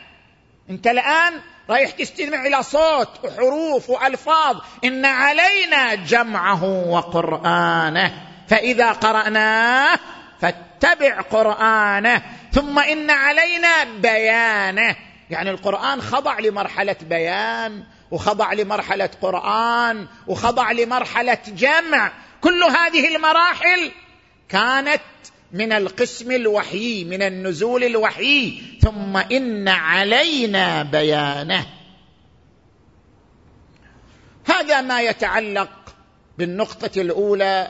أنت 0.70 0.86
الآن 0.86 1.40
رايح 1.70 1.90
تستمع 1.90 2.46
إلى 2.46 2.62
صوت 2.62 3.08
وحروف 3.24 3.90
وألفاظ 3.90 4.56
إن 4.84 5.04
علينا 5.04 5.94
جمعه 5.94 6.64
وقرآنه 6.88 8.22
فإذا 8.48 8.92
قرأناه 8.92 9.98
فاتبع 10.40 11.20
قرآنه 11.20 12.22
ثم 12.52 12.78
إن 12.78 13.10
علينا 13.10 13.84
بيانه 13.84 14.96
يعني 15.30 15.50
القرآن 15.50 16.02
خضع 16.02 16.38
لمرحلة 16.38 16.96
بيان 17.02 17.84
وخضع 18.10 18.52
لمرحلة 18.52 19.10
قرآن 19.22 20.06
وخضع 20.26 20.72
لمرحلة 20.72 21.38
جمع 21.46 22.12
كل 22.40 22.62
هذه 22.62 23.16
المراحل 23.16 23.92
كانت 24.48 25.00
من 25.52 25.72
القسم 25.72 26.32
الوحي 26.32 27.04
من 27.04 27.22
النزول 27.22 27.84
الوحي 27.84 28.62
ثم 28.82 29.16
ان 29.16 29.68
علينا 29.68 30.82
بيانه 30.82 31.66
هذا 34.44 34.80
ما 34.80 35.00
يتعلق 35.02 35.70
بالنقطه 36.38 37.00
الاولى 37.00 37.68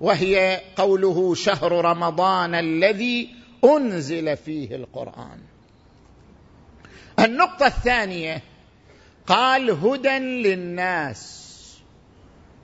وهي 0.00 0.60
قوله 0.76 1.34
شهر 1.34 1.72
رمضان 1.84 2.54
الذي 2.54 3.28
انزل 3.64 4.36
فيه 4.36 4.76
القران 4.76 5.38
النقطه 7.18 7.66
الثانيه 7.66 8.42
قال 9.26 9.70
هدى 9.70 10.18
للناس 10.18 11.38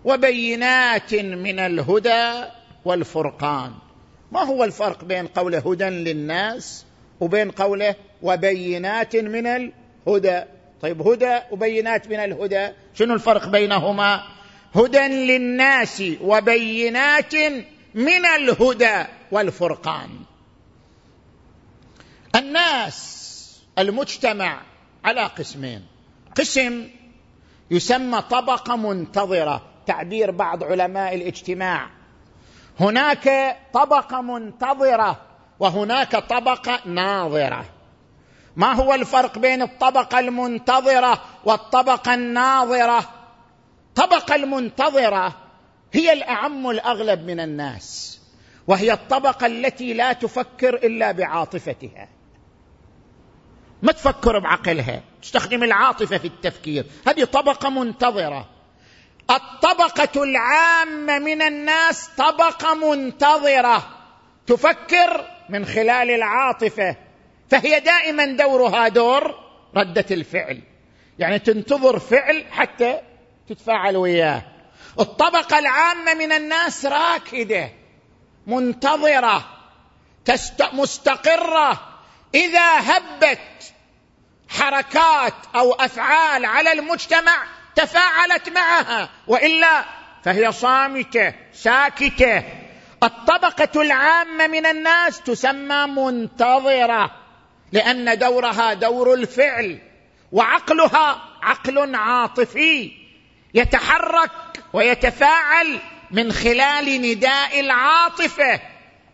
وبينات 0.05 1.15
من 1.15 1.59
الهدى 1.59 2.33
والفرقان 2.85 3.73
ما 4.33 4.41
هو 4.45 4.65
الفرق 4.65 5.05
بين 5.05 5.27
قوله 5.27 5.59
هدى 5.59 5.85
للناس 5.85 6.87
وبين 7.21 7.51
قوله 7.51 7.95
وبينات 8.23 9.17
من 9.17 9.47
الهدى 9.47 10.41
طيب 10.83 11.03
هدى 11.09 11.39
وبينات 11.51 12.09
من 12.09 12.17
الهدى 12.21 12.69
شنو 12.95 13.15
الفرق 13.15 13.49
بينهما 13.49 14.25
هدى 14.75 15.09
للناس 15.09 16.03
وبينات 16.21 17.35
من 17.95 18.27
الهدى 18.39 19.05
والفرقان 19.33 20.11
الناس 22.37 23.15
المجتمع 23.79 24.61
على 25.05 25.25
قسمين 25.25 25.83
قسم 26.35 26.89
يسمى 27.71 28.23
طبقه 28.23 28.77
منتظره 28.77 29.63
تعبير 29.87 30.31
بعض 30.31 30.65
علماء 30.65 31.15
الاجتماع 31.15 31.91
هناك 32.81 33.57
طبقه 33.73 34.21
منتظره 34.23 35.17
وهناك 35.59 36.17
طبقه 36.17 36.81
ناظره 36.85 37.65
ما 38.57 38.73
هو 38.73 38.95
الفرق 38.95 39.39
بين 39.39 39.63
الطبقه 39.63 40.19
المنتظره 40.19 41.21
والطبقه 41.45 42.15
الناظره 42.15 43.05
الطبقه 43.89 44.35
المنتظره 44.35 45.35
هي 45.93 46.13
الاعم 46.13 46.71
الاغلب 46.71 47.27
من 47.27 47.41
الناس 47.41 48.19
وهي 48.67 48.93
الطبقه 48.93 49.47
التي 49.47 49.93
لا 49.93 50.13
تفكر 50.13 50.75
الا 50.75 51.13
بعاطفتها 51.13 52.09
ما 53.83 53.93
تفكر 53.93 54.39
بعقلها 54.39 55.01
تستخدم 55.23 55.63
العاطفه 55.63 56.19
في 56.19 56.27
التفكير 56.27 56.87
هذه 57.07 57.25
طبقه 57.25 57.71
منتظره 57.71 58.47
الطبقه 59.31 60.23
العامه 60.23 61.19
من 61.19 61.43
الناس 61.43 62.09
طبقه 62.17 62.75
منتظره 62.75 63.89
تفكر 64.47 65.25
من 65.49 65.65
خلال 65.67 66.11
العاطفه 66.11 66.97
فهي 67.51 67.81
دائما 67.81 68.27
دورها 68.27 68.89
دور 68.89 69.35
رده 69.77 70.05
الفعل 70.11 70.61
يعني 71.19 71.39
تنتظر 71.39 71.99
فعل 71.99 72.45
حتى 72.51 73.01
تتفاعل 73.49 73.97
وياه 73.97 74.43
الطبقه 75.01 75.59
العامه 75.59 76.15
من 76.15 76.33
الناس 76.33 76.87
راكده 76.87 77.69
منتظره 78.47 79.45
تست... 80.25 80.63
مستقره 80.73 81.81
اذا 82.35 82.77
هبت 82.81 83.73
حركات 84.49 85.35
او 85.55 85.73
افعال 85.73 86.45
على 86.45 86.73
المجتمع 86.73 87.43
تفاعلت 87.79 88.49
معها 88.49 89.09
والا 89.27 89.85
فهي 90.25 90.53
صامته 90.53 91.35
ساكته 91.53 92.43
الطبقه 93.03 93.83
العامه 93.83 94.47
من 94.47 94.67
الناس 94.67 95.21
تسمى 95.21 95.87
منتظره 96.03 97.11
لان 97.73 98.19
دورها 98.19 98.75
دور 98.75 99.15
الفعل 99.15 99.79
وعقلها 100.33 101.23
عقل 101.43 101.95
عاطفي 101.95 102.93
يتحرك 103.55 104.31
ويتفاعل 104.73 105.81
من 106.11 106.33
خلال 106.33 107.03
نداء 107.03 107.61
العاطفه 107.61 108.61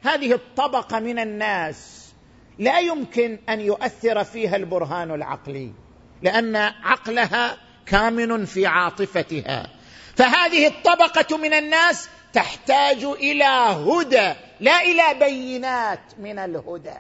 هذه 0.05 0.33
الطبقه 0.33 1.01
من 1.01 1.19
الناس 1.19 2.11
لا 2.59 2.79
يمكن 2.79 3.39
ان 3.49 3.61
يؤثر 3.61 4.25
فيها 4.25 4.57
البرهان 4.57 5.11
العقلي 5.11 5.73
لان 6.23 6.57
عقلها 6.57 7.57
كامن 7.87 8.45
في 8.45 8.67
عاطفتها 8.67 9.67
فهذه 10.17 10.67
الطبقه 10.67 11.37
من 11.37 11.53
الناس 11.55 12.09
تحتاج 12.33 13.05
الى 13.05 13.45
هدى 13.89 14.33
لا 14.61 14.83
الى 14.83 15.03
بينات 15.19 16.01
من 16.21 16.39
الهدى 16.39 16.95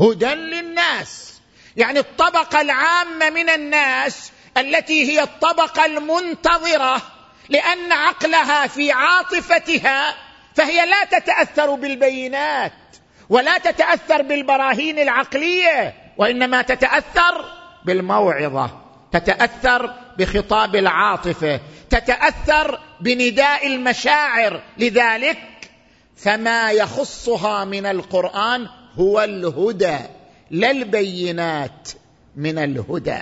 هدى 0.00 0.34
للناس 0.34 1.40
يعني 1.76 1.98
الطبقه 1.98 2.60
العامه 2.60 3.30
من 3.30 3.48
الناس 3.48 4.32
التي 4.56 5.12
هي 5.12 5.22
الطبقه 5.22 5.84
المنتظره 5.84 7.02
لان 7.48 7.92
عقلها 7.92 8.66
في 8.66 8.92
عاطفتها 8.92 10.14
فهي 10.54 10.86
لا 10.86 11.04
تتاثر 11.04 11.74
بالبينات 11.74 12.72
ولا 13.28 13.58
تتاثر 13.58 14.22
بالبراهين 14.22 14.98
العقليه 14.98 15.94
وانما 16.18 16.62
تتاثر 16.62 17.52
بالموعظه 17.84 18.85
تتاثر 19.12 19.94
بخطاب 20.18 20.76
العاطفه 20.76 21.60
تتاثر 21.90 22.80
بنداء 23.00 23.66
المشاعر 23.66 24.62
لذلك 24.78 25.38
فما 26.16 26.70
يخصها 26.72 27.64
من 27.64 27.86
القران 27.86 28.68
هو 28.94 29.20
الهدى 29.20 29.96
لا 30.50 30.70
البينات 30.70 31.90
من 32.36 32.58
الهدى 32.58 33.18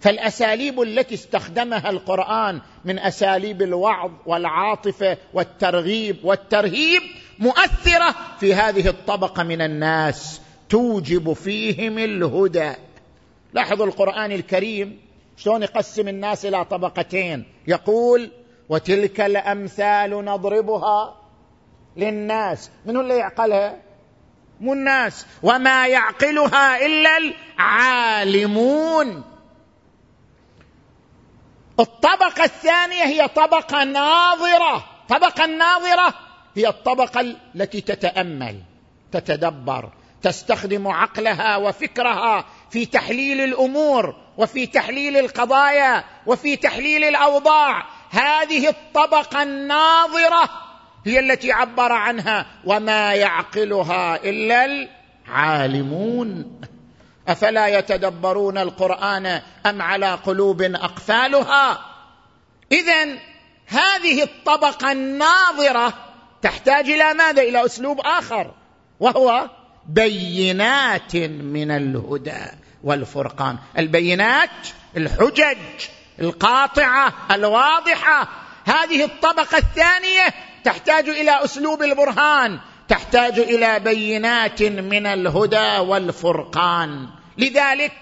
فالاساليب 0.00 0.80
التي 0.82 1.14
استخدمها 1.14 1.90
القران 1.90 2.60
من 2.84 2.98
اساليب 2.98 3.62
الوعظ 3.62 4.10
والعاطفه 4.26 5.18
والترغيب 5.34 6.16
والترهيب 6.24 7.02
مؤثره 7.38 8.14
في 8.40 8.54
هذه 8.54 8.88
الطبقه 8.88 9.42
من 9.42 9.62
الناس 9.62 10.40
توجب 10.68 11.32
فيهم 11.32 11.98
الهدى 11.98 12.72
لاحظوا 13.52 13.86
القرآن 13.86 14.32
الكريم 14.32 14.98
شلون 15.36 15.62
يقسم 15.62 16.08
الناس 16.08 16.46
إلى 16.46 16.64
طبقتين 16.64 17.44
يقول 17.66 18.30
وتلك 18.68 19.20
الأمثال 19.20 20.10
نضربها 20.24 21.16
للناس 21.96 22.70
من 22.86 22.96
اللي 22.96 23.16
يعقلها 23.18 23.76
مو 24.60 24.72
الناس 24.72 25.26
وما 25.42 25.86
يعقلها 25.86 26.86
إلا 26.86 27.18
العالمون 27.58 29.22
الطبقة 31.80 32.44
الثانية 32.44 33.02
هي 33.04 33.28
طبقة 33.28 33.84
ناظرة 33.84 34.84
الطبقة 35.10 35.44
الناظرة 35.44 36.14
هي 36.56 36.68
الطبقة 36.68 37.20
التي 37.54 37.80
تتأمل 37.80 38.60
تتدبر 39.12 39.88
تستخدم 40.22 40.88
عقلها 40.88 41.56
وفكرها 41.56 42.44
في 42.72 42.86
تحليل 42.86 43.40
الامور 43.40 44.14
وفي 44.38 44.66
تحليل 44.66 45.16
القضايا 45.16 46.04
وفي 46.26 46.56
تحليل 46.56 47.04
الاوضاع 47.04 47.84
هذه 48.10 48.68
الطبقه 48.68 49.42
الناظره 49.42 50.48
هي 51.06 51.18
التي 51.20 51.52
عبر 51.52 51.92
عنها 51.92 52.46
وما 52.64 53.14
يعقلها 53.14 54.16
الا 54.16 54.88
العالمون 55.28 56.60
افلا 57.28 57.66
يتدبرون 57.68 58.58
القران 58.58 59.26
ام 59.66 59.82
على 59.82 60.14
قلوب 60.14 60.62
اقفالها 60.62 61.86
اذا 62.72 63.04
هذه 63.66 64.22
الطبقه 64.22 64.92
الناظره 64.92 65.92
تحتاج 66.42 66.84
الى 66.90 67.14
ماذا 67.14 67.42
الى 67.42 67.64
اسلوب 67.64 68.00
اخر 68.00 68.50
وهو 69.00 69.48
بينات 69.88 71.16
من 71.16 71.70
الهدى 71.70 72.46
والفرقان 72.84 73.58
البينات 73.78 74.50
الحجج 74.96 75.58
القاطعه 76.20 77.14
الواضحه 77.30 78.28
هذه 78.64 79.04
الطبقه 79.04 79.58
الثانيه 79.58 80.34
تحتاج 80.64 81.08
الى 81.08 81.44
اسلوب 81.44 81.82
البرهان 81.82 82.60
تحتاج 82.88 83.38
الى 83.38 83.78
بينات 83.80 84.62
من 84.62 85.06
الهدى 85.06 85.78
والفرقان 85.78 87.06
لذلك 87.38 87.92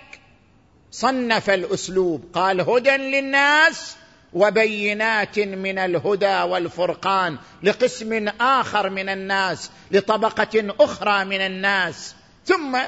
صنف 0.90 1.51
الاسلوب 1.51 2.25
قال 2.35 2.61
هدى 2.61 2.97
للناس 2.97 3.97
وبينات 4.33 5.38
من 5.38 5.79
الهدى 5.79 6.43
والفرقان 6.43 7.38
لقسم 7.62 8.29
اخر 8.40 8.90
من 8.90 9.09
الناس 9.09 9.71
لطبقه 9.90 10.75
اخرى 10.81 11.25
من 11.25 11.40
الناس 11.40 12.14
ثم 12.45 12.79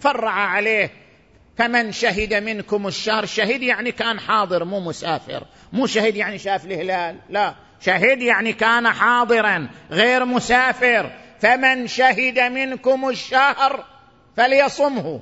فرع 0.00 0.32
عليه 0.32 1.05
فمن 1.58 1.92
شهد 1.92 2.34
منكم 2.34 2.86
الشهر 2.86 3.26
شهد 3.26 3.62
يعني 3.62 3.92
كان 3.92 4.20
حاضر 4.20 4.64
مو 4.64 4.80
مسافر 4.80 5.42
مو 5.72 5.86
شهد 5.86 6.16
يعني 6.16 6.38
شاف 6.38 6.64
الهلال 6.64 7.16
لا 7.30 7.54
شهد 7.80 8.22
يعني 8.22 8.52
كان 8.52 8.88
حاضرا 8.88 9.68
غير 9.90 10.24
مسافر 10.24 11.10
فمن 11.40 11.86
شهد 11.86 12.38
منكم 12.40 13.08
الشهر 13.08 13.84
فليصمه 14.36 15.20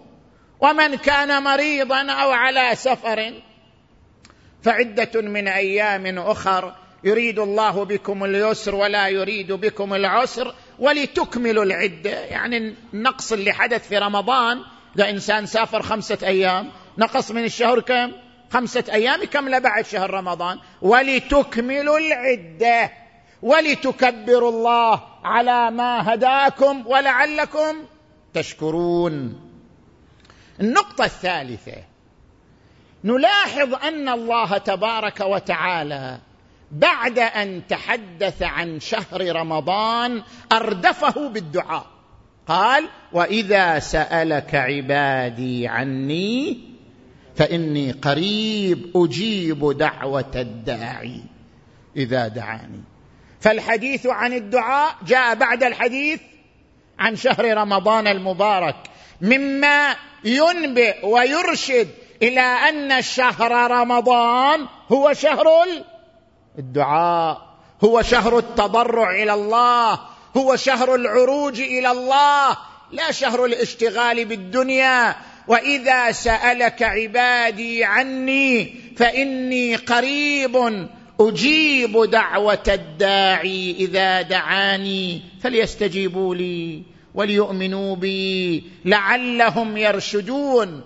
ومن 0.60 0.96
كان 0.96 1.42
مريضا 1.42 2.02
او 2.10 2.30
على 2.30 2.70
سفر 2.74 3.32
فعده 4.62 5.20
من 5.20 5.48
ايام 5.48 6.18
اخر 6.18 6.74
يريد 7.04 7.38
الله 7.38 7.84
بكم 7.84 8.24
اليسر 8.24 8.74
ولا 8.74 9.08
يريد 9.08 9.52
بكم 9.52 9.94
العسر 9.94 10.54
ولتكملوا 10.78 11.64
العده 11.64 12.10
يعني 12.20 12.74
النقص 12.94 13.32
اللي 13.32 13.52
حدث 13.52 13.88
في 13.88 13.98
رمضان 13.98 14.58
ده 14.96 15.10
إنسان 15.10 15.46
سافر 15.46 15.82
خمسة 15.82 16.18
أيام 16.22 16.70
نقص 16.98 17.30
من 17.30 17.44
الشهر 17.44 17.80
كم 17.80 18.12
خمسة 18.52 18.84
أيام 18.92 19.24
كم 19.24 19.58
بعد 19.60 19.84
شهر 19.86 20.10
رمضان 20.10 20.58
ولتكملوا 20.82 21.98
العدة 21.98 22.92
ولتكبروا 23.42 24.50
الله 24.50 25.02
على 25.24 25.70
ما 25.70 26.14
هداكم 26.14 26.86
ولعلكم 26.86 27.76
تشكرون 28.34 29.40
النقطة 30.60 31.04
الثالثة 31.04 31.76
نلاحظ 33.04 33.74
أن 33.74 34.08
الله 34.08 34.58
تبارك 34.58 35.20
وتعالى 35.20 36.18
بعد 36.70 37.18
أن 37.18 37.62
تحدث 37.68 38.42
عن 38.42 38.80
شهر 38.80 39.36
رمضان 39.36 40.22
أردفه 40.52 41.28
بالدعاء 41.28 41.86
قال 42.48 42.88
واذا 43.12 43.78
سالك 43.78 44.54
عبادي 44.54 45.68
عني 45.68 46.58
فاني 47.36 47.92
قريب 47.92 48.90
اجيب 48.96 49.78
دعوه 49.78 50.30
الداعي 50.36 51.20
اذا 51.96 52.28
دعاني 52.28 52.80
فالحديث 53.40 54.06
عن 54.06 54.32
الدعاء 54.32 54.94
جاء 55.06 55.34
بعد 55.34 55.62
الحديث 55.62 56.20
عن 56.98 57.16
شهر 57.16 57.56
رمضان 57.58 58.06
المبارك 58.06 58.76
مما 59.22 59.96
ينبئ 60.24 61.06
ويرشد 61.06 61.88
الى 62.22 62.40
ان 62.40 63.02
شهر 63.02 63.70
رمضان 63.70 64.66
هو 64.92 65.12
شهر 65.12 65.46
الدعاء 66.58 67.54
هو 67.84 68.02
شهر 68.02 68.38
التضرع 68.38 69.10
الى 69.22 69.34
الله 69.34 70.00
هو 70.36 70.56
شهر 70.56 70.94
العروج 70.94 71.60
الى 71.60 71.90
الله 71.90 72.56
لا 72.92 73.10
شهر 73.12 73.44
الاشتغال 73.44 74.24
بالدنيا 74.24 75.16
واذا 75.48 76.12
سالك 76.12 76.82
عبادي 76.82 77.84
عني 77.84 78.74
فاني 78.96 79.76
قريب 79.76 80.86
اجيب 81.20 82.10
دعوه 82.10 82.62
الداعي 82.68 83.76
اذا 83.78 84.22
دعاني 84.22 85.22
فليستجيبوا 85.42 86.34
لي 86.34 86.82
وليؤمنوا 87.14 87.96
بي 87.96 88.64
لعلهم 88.84 89.76
يرشدون 89.76 90.84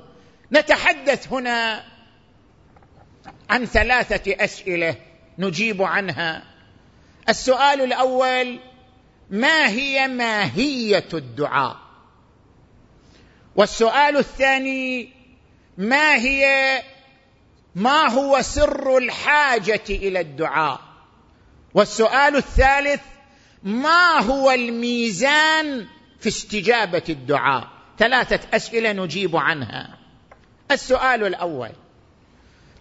نتحدث 0.52 1.32
هنا 1.32 1.82
عن 3.50 3.64
ثلاثه 3.64 4.44
اسئله 4.44 4.94
نجيب 5.38 5.82
عنها 5.82 6.42
السؤال 7.28 7.80
الاول 7.80 8.58
ما 9.30 9.68
هي 9.68 10.08
ماهيه 10.08 11.08
الدعاء 11.14 11.76
والسؤال 13.56 14.16
الثاني 14.16 15.12
ما 15.78 16.14
هي 16.14 16.82
ما 17.74 18.10
هو 18.10 18.42
سر 18.42 18.98
الحاجه 18.98 19.80
الى 19.90 20.20
الدعاء 20.20 20.80
والسؤال 21.74 22.36
الثالث 22.36 23.00
ما 23.62 24.20
هو 24.20 24.50
الميزان 24.50 25.86
في 26.20 26.28
استجابه 26.28 27.02
الدعاء 27.08 27.68
ثلاثه 27.98 28.56
اسئله 28.56 28.92
نجيب 28.92 29.36
عنها 29.36 29.98
السؤال 30.70 31.26
الاول 31.26 31.70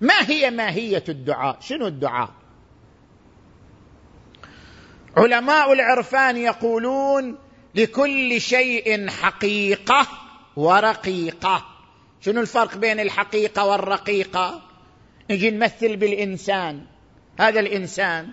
ما 0.01 0.19
هي 0.19 0.51
ماهيه 0.51 1.03
الدعاء 1.09 1.57
شنو 1.61 1.87
الدعاء 1.87 2.29
علماء 5.17 5.73
العرفان 5.73 6.37
يقولون 6.37 7.37
لكل 7.75 8.41
شيء 8.41 9.09
حقيقه 9.09 10.07
ورقيقه 10.55 11.65
شنو 12.21 12.41
الفرق 12.41 12.77
بين 12.77 12.99
الحقيقه 12.99 13.65
والرقيقه 13.65 14.61
نجي 15.29 15.51
نمثل 15.51 15.95
بالانسان 15.95 16.81
هذا 17.39 17.59
الانسان 17.59 18.29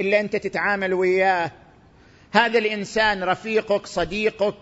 اللي 0.00 0.20
انت 0.20 0.36
تتعامل 0.36 0.94
وياه 0.94 1.50
هذا 2.32 2.58
الانسان 2.58 3.24
رفيقك 3.24 3.86
صديقك 3.86 4.54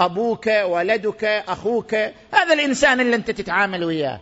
ابوك 0.00 0.46
ولدك 0.46 1.24
اخوك 1.24 1.94
هذا 2.34 2.52
الانسان 2.52 3.00
اللي 3.00 3.16
انت 3.16 3.30
تتعامل 3.30 3.84
وياه 3.84 4.20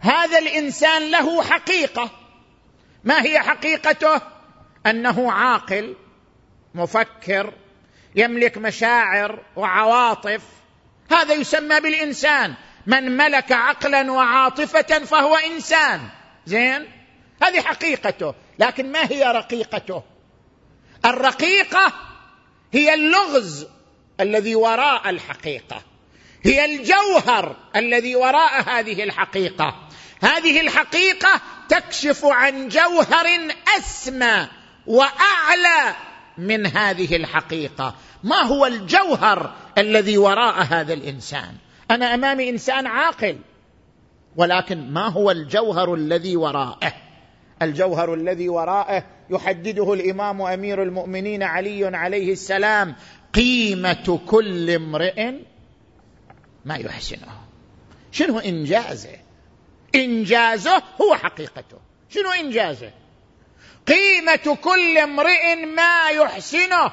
هذا 0.00 0.38
الانسان 0.38 1.10
له 1.10 1.42
حقيقه 1.42 2.10
ما 3.04 3.22
هي 3.26 3.40
حقيقته 3.40 4.20
انه 4.86 5.32
عاقل 5.32 5.94
مفكر 6.74 7.52
يملك 8.16 8.58
مشاعر 8.58 9.38
وعواطف 9.56 10.40
هذا 11.10 11.34
يسمى 11.34 11.80
بالانسان 11.80 12.54
من 12.86 13.16
ملك 13.16 13.52
عقلا 13.52 14.12
وعاطفه 14.12 14.82
فهو 15.04 15.34
انسان 15.36 16.08
زين 16.46 16.90
هذه 17.42 17.60
حقيقته 17.60 18.34
لكن 18.58 18.92
ما 18.92 19.02
هي 19.12 19.24
رقيقته 19.24 20.02
الرقيقه 21.04 21.92
هي 22.72 22.94
اللغز 22.94 23.66
الذي 24.20 24.54
وراء 24.54 25.10
الحقيقه 25.10 25.82
هي 26.42 26.64
الجوهر 26.64 27.56
الذي 27.76 28.16
وراء 28.16 28.62
هذه 28.62 29.02
الحقيقه 29.02 29.88
هذه 30.22 30.60
الحقيقه 30.60 31.40
تكشف 31.68 32.24
عن 32.24 32.68
جوهر 32.68 33.26
اسمى 33.78 34.48
واعلى 34.86 35.94
من 36.38 36.66
هذه 36.66 37.16
الحقيقه 37.16 37.94
ما 38.24 38.36
هو 38.42 38.66
الجوهر 38.66 39.54
الذي 39.78 40.18
وراء 40.18 40.62
هذا 40.62 40.94
الانسان 40.94 41.54
انا 41.90 42.14
امامي 42.14 42.50
انسان 42.50 42.86
عاقل 42.86 43.38
ولكن 44.36 44.90
ما 44.90 45.08
هو 45.08 45.30
الجوهر 45.30 45.94
الذي 45.94 46.36
وراءه 46.36 46.92
الجوهر 47.62 48.14
الذي 48.14 48.48
وراءه 48.48 49.04
يحدده 49.30 49.92
الامام 49.92 50.42
امير 50.42 50.82
المؤمنين 50.82 51.42
علي 51.42 51.96
عليه 51.96 52.32
السلام 52.32 52.94
قيمه 53.34 54.20
كل 54.26 54.70
امرئ 54.70 55.32
ما 56.64 56.74
يحسنه 56.76 57.40
شنو 58.12 58.38
انجازه 58.38 59.10
انجازه 59.94 60.76
هو 61.00 61.14
حقيقته 61.14 61.76
شنو 62.08 62.30
انجازه 62.40 62.90
قيمه 63.88 64.54
كل 64.62 64.98
امرئ 64.98 65.54
ما 65.64 66.08
يحسنه 66.10 66.92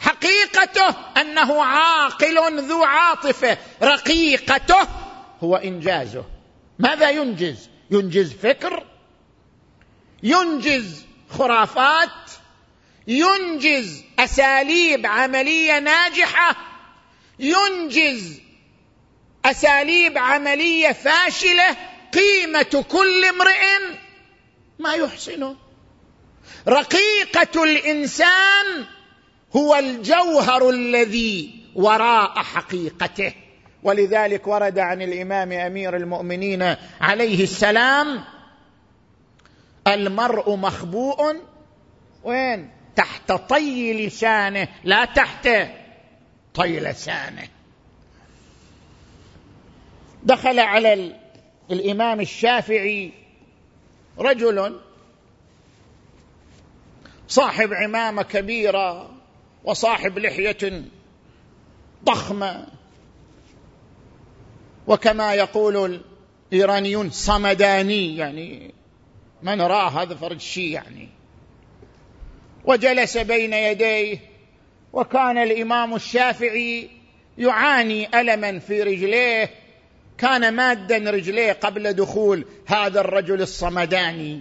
حقيقته 0.00 0.88
انه 1.20 1.64
عاقل 1.64 2.60
ذو 2.62 2.84
عاطفه 2.84 3.58
رقيقته 3.82 4.88
هو 5.42 5.56
انجازه 5.56 6.24
ماذا 6.78 7.10
ينجز 7.10 7.68
ينجز 7.90 8.32
فكر 8.32 8.86
ينجز 10.22 11.04
خرافات 11.30 12.08
ينجز 13.08 14.04
اساليب 14.18 15.06
عمليه 15.06 15.78
ناجحه 15.78 16.56
ينجز 17.38 18.40
اساليب 19.44 20.18
عمليه 20.18 20.92
فاشله 20.92 21.76
قيمه 22.12 22.84
كل 22.88 23.24
امرئ 23.24 23.90
ما 24.78 24.92
يحسنه 24.92 25.56
رقيقه 26.68 27.64
الانسان 27.64 28.84
هو 29.56 29.74
الجوهر 29.74 30.70
الذي 30.70 31.60
وراء 31.74 32.42
حقيقته 32.42 33.34
ولذلك 33.82 34.46
ورد 34.46 34.78
عن 34.78 35.02
الامام 35.02 35.52
امير 35.52 35.96
المؤمنين 35.96 36.74
عليه 37.00 37.42
السلام 37.42 38.24
المرء 39.86 40.56
مخبوء 40.56 41.36
وين 42.24 42.70
تحت 42.96 43.32
طي 43.32 44.06
لسانه 44.06 44.68
لا 44.84 45.04
تحت 45.04 45.48
طي 46.54 46.80
لسانه 46.80 47.48
دخل 50.22 50.58
على 50.58 51.14
الامام 51.70 52.20
الشافعي 52.20 53.12
رجل 54.18 54.76
صاحب 57.28 57.74
عمامه 57.74 58.22
كبيره 58.22 59.10
وصاحب 59.64 60.18
لحيه 60.18 60.82
ضخمه 62.04 62.66
وكما 64.86 65.34
يقول 65.34 66.00
الايرانيون 66.52 67.10
صمداني 67.10 68.16
يعني 68.16 68.74
من 69.42 69.62
راه 69.62 69.88
هذا 70.02 70.14
فرد 70.14 70.40
شي 70.40 70.70
يعني 70.70 71.08
وجلس 72.64 73.16
بين 73.18 73.52
يديه 73.52 74.18
وكان 74.92 75.38
الامام 75.38 75.94
الشافعي 75.94 76.90
يعاني 77.38 78.20
الما 78.20 78.58
في 78.58 78.82
رجليه 78.82 79.50
كان 80.18 80.54
مادا 80.56 80.96
رجليه 81.10 81.52
قبل 81.52 81.92
دخول 81.92 82.44
هذا 82.66 83.00
الرجل 83.00 83.42
الصمداني 83.42 84.40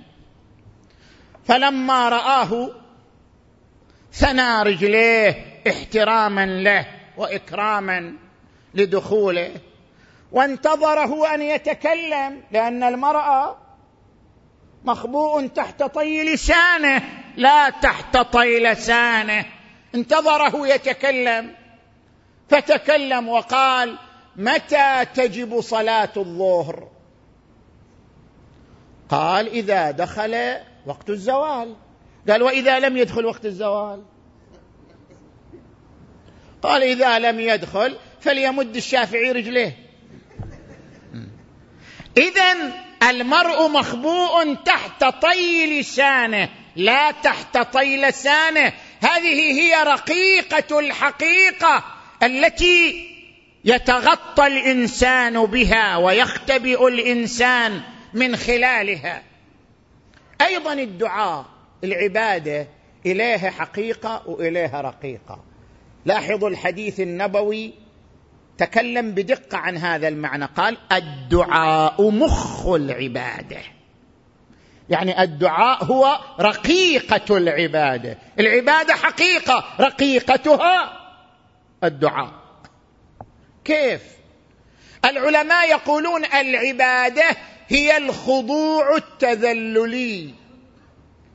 فلما 1.45 2.10
راه 2.10 2.69
ثنى 4.13 4.63
رجليه 4.63 5.36
احتراما 5.67 6.45
له 6.45 6.86
واكراما 7.17 8.13
لدخوله 8.73 9.51
وانتظره 10.31 11.34
ان 11.36 11.41
يتكلم 11.41 12.41
لان 12.51 12.84
المراه 12.84 13.58
مخبوء 14.86 15.47
تحت 15.47 15.84
طي 15.84 16.23
لسانه 16.34 17.01
لا 17.36 17.69
تحت 17.69 18.17
طي 18.17 18.60
لسانه 18.60 19.45
انتظره 19.95 20.67
يتكلم 20.67 21.53
فتكلم 22.49 23.29
وقال 23.29 23.97
متى 24.36 25.05
تجب 25.13 25.62
صلاه 25.62 26.10
الظهر 26.17 26.88
قال 29.10 29.47
اذا 29.47 29.91
دخل 29.91 30.55
وقت 30.86 31.10
الزوال 31.10 31.76
قال 32.30 32.43
وإذا 32.43 32.80
لم 32.80 32.98
يدخل 32.98 33.26
وقت 33.26 33.45
الزوال 33.45 34.04
قال 36.63 36.84
إذا 36.84 37.19
لم 37.19 37.39
يدخل 37.39 37.98
فليمد 38.21 38.76
الشافعي 38.76 39.32
رجليه 39.32 39.76
إذا 42.17 42.56
المرء 43.10 43.67
مخبوء 43.69 44.54
تحت 44.54 45.06
طي 45.21 45.80
لسانه 45.80 46.50
لا 46.76 47.12
تحت 47.12 47.58
طي 47.58 48.02
لسانه 48.02 48.74
هذه 49.00 49.39
هي 49.62 49.84
رقيقة 49.84 50.80
الحقيقة 50.80 51.84
التي 52.24 53.10
يتغطى 53.65 54.48
الإنسان 54.48 55.45
بها 55.45 55.98
ويختبئ 55.98 56.88
الإنسان 56.88 57.82
من 58.13 58.36
خلالها 58.36 59.21
ايضا 60.41 60.74
الدعاء 60.74 61.45
العباده 61.84 62.67
اليها 63.06 63.50
حقيقه 63.50 64.21
واليها 64.26 64.82
رقيقه 64.82 65.43
لاحظوا 66.06 66.50
الحديث 66.50 67.00
النبوي 67.00 67.74
تكلم 68.58 69.12
بدقه 69.12 69.58
عن 69.58 69.78
هذا 69.78 70.08
المعنى 70.08 70.45
قال 70.45 70.78
الدعاء 70.91 72.10
مخ 72.10 72.67
العباده 72.67 73.60
يعني 74.89 75.21
الدعاء 75.24 75.84
هو 75.84 76.19
رقيقه 76.39 77.38
العباده 77.38 78.17
العباده 78.39 78.93
حقيقه 78.93 79.65
رقيقتها 79.80 81.02
الدعاء 81.84 82.32
كيف 83.65 84.02
العلماء 85.06 85.69
يقولون 85.69 86.26
العباده 86.26 87.28
هي 87.67 87.97
الخضوع 87.97 88.95
التذللي 88.97 90.30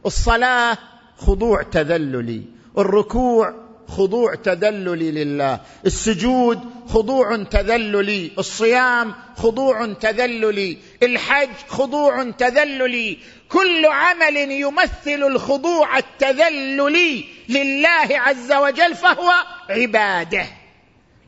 الصلاه 0.06 0.78
خضوع 1.16 1.62
تذللي 1.62 2.42
الركوع 2.78 3.54
خضوع 3.88 4.34
تذللي 4.34 5.10
لله 5.10 5.60
السجود 5.86 6.60
خضوع 6.88 7.44
تذللي 7.50 8.30
الصيام 8.38 9.14
خضوع 9.36 9.92
تذللي 9.92 10.78
الحج 11.02 11.48
خضوع 11.68 12.30
تذللي 12.30 13.18
كل 13.48 13.86
عمل 13.86 14.36
يمثل 14.36 14.88
الخضوع 15.22 15.98
التذللي 15.98 17.24
لله 17.48 18.08
عز 18.10 18.52
وجل 18.52 18.94
فهو 18.94 19.30
عباده 19.70 20.46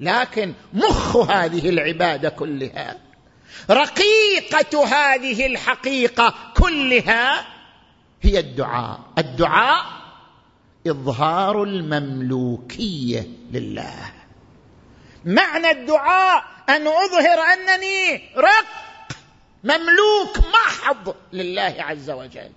لكن 0.00 0.52
مخ 0.72 1.16
هذه 1.16 1.68
العباده 1.68 2.28
كلها 2.28 2.96
رقيقه 3.70 4.86
هذه 4.86 5.46
الحقيقه 5.46 6.34
كلها 6.56 7.46
هي 8.22 8.38
الدعاء 8.38 9.00
الدعاء 9.18 9.84
اظهار 10.86 11.62
المملوكيه 11.62 13.24
لله 13.52 14.12
معنى 15.24 15.70
الدعاء 15.70 16.44
ان 16.68 16.86
اظهر 16.86 17.38
انني 17.40 18.20
رق 18.36 18.66
مملوك 19.64 20.38
محض 20.52 21.14
لله 21.32 21.74
عز 21.78 22.10
وجل 22.10 22.50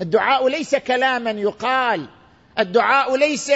الدعاء 0.00 0.48
ليس 0.48 0.74
كلاما 0.74 1.30
يقال 1.30 2.06
الدعاء 2.58 3.16
ليس 3.16 3.50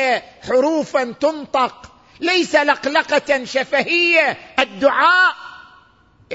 حروفا 0.49 1.15
تنطق 1.21 1.93
ليس 2.21 2.55
لقلقه 2.57 3.45
شفهيه 3.45 4.37
الدعاء 4.59 5.35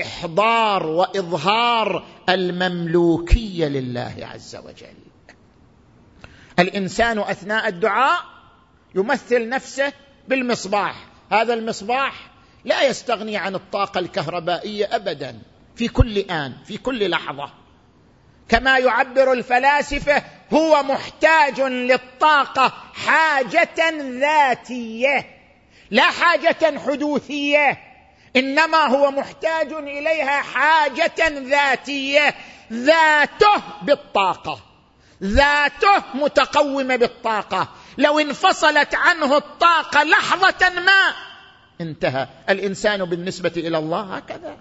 احضار 0.02 0.88
واظهار 0.88 2.04
المملوكيه 2.30 3.66
لله 3.68 4.14
عز 4.22 4.56
وجل 4.56 4.94
الانسان 6.60 7.20
اثناء 7.20 7.68
الدعاء 7.68 8.20
يمثل 8.96 9.50
نفسه 9.50 9.94
بالمصباح 10.28 11.06
هذا 11.32 11.54
المصباح 11.54 12.32
لا 12.66 12.84
يستغني 12.84 13.38
عن 13.38 13.56
الطاقه 13.56 14.00
الكهربائيه 14.00 14.96
ابدا 14.96 15.40
في 15.76 15.88
كل 15.88 16.18
ان 16.18 16.54
في 16.66 16.78
كل 16.78 17.10
لحظه 17.10 17.50
كما 18.50 18.78
يعبر 18.78 19.32
الفلاسفه 19.34 20.24
هو 20.54 20.84
محتاج 20.84 21.62
للطاقه 21.62 22.74
حاجه 22.94 23.70
ذاتيه 24.20 25.38
لا 25.92 26.04
حاجه 26.04 26.80
حدوثيه 26.80 27.87
انما 28.36 28.78
هو 28.78 29.12
محتاج 29.12 29.74
اليها 29.74 30.42
حاجه 30.42 31.12
ذاتيه 31.28 32.36
ذاته 32.74 33.64
بالطاقه 33.82 34.60
ذاته 35.24 36.04
متقومه 36.14 36.96
بالطاقه 36.96 37.68
لو 37.98 38.20
انفصلت 38.20 38.96
عنه 38.96 39.38
الطاقه 39.38 40.04
لحظه 40.04 40.70
ما 40.70 41.14
انتهى 41.82 42.28
الانسان 42.50 43.06
بالنسبه 43.06 43.52
الى 43.58 43.78
الله 43.78 44.02
هكذا 44.16 44.58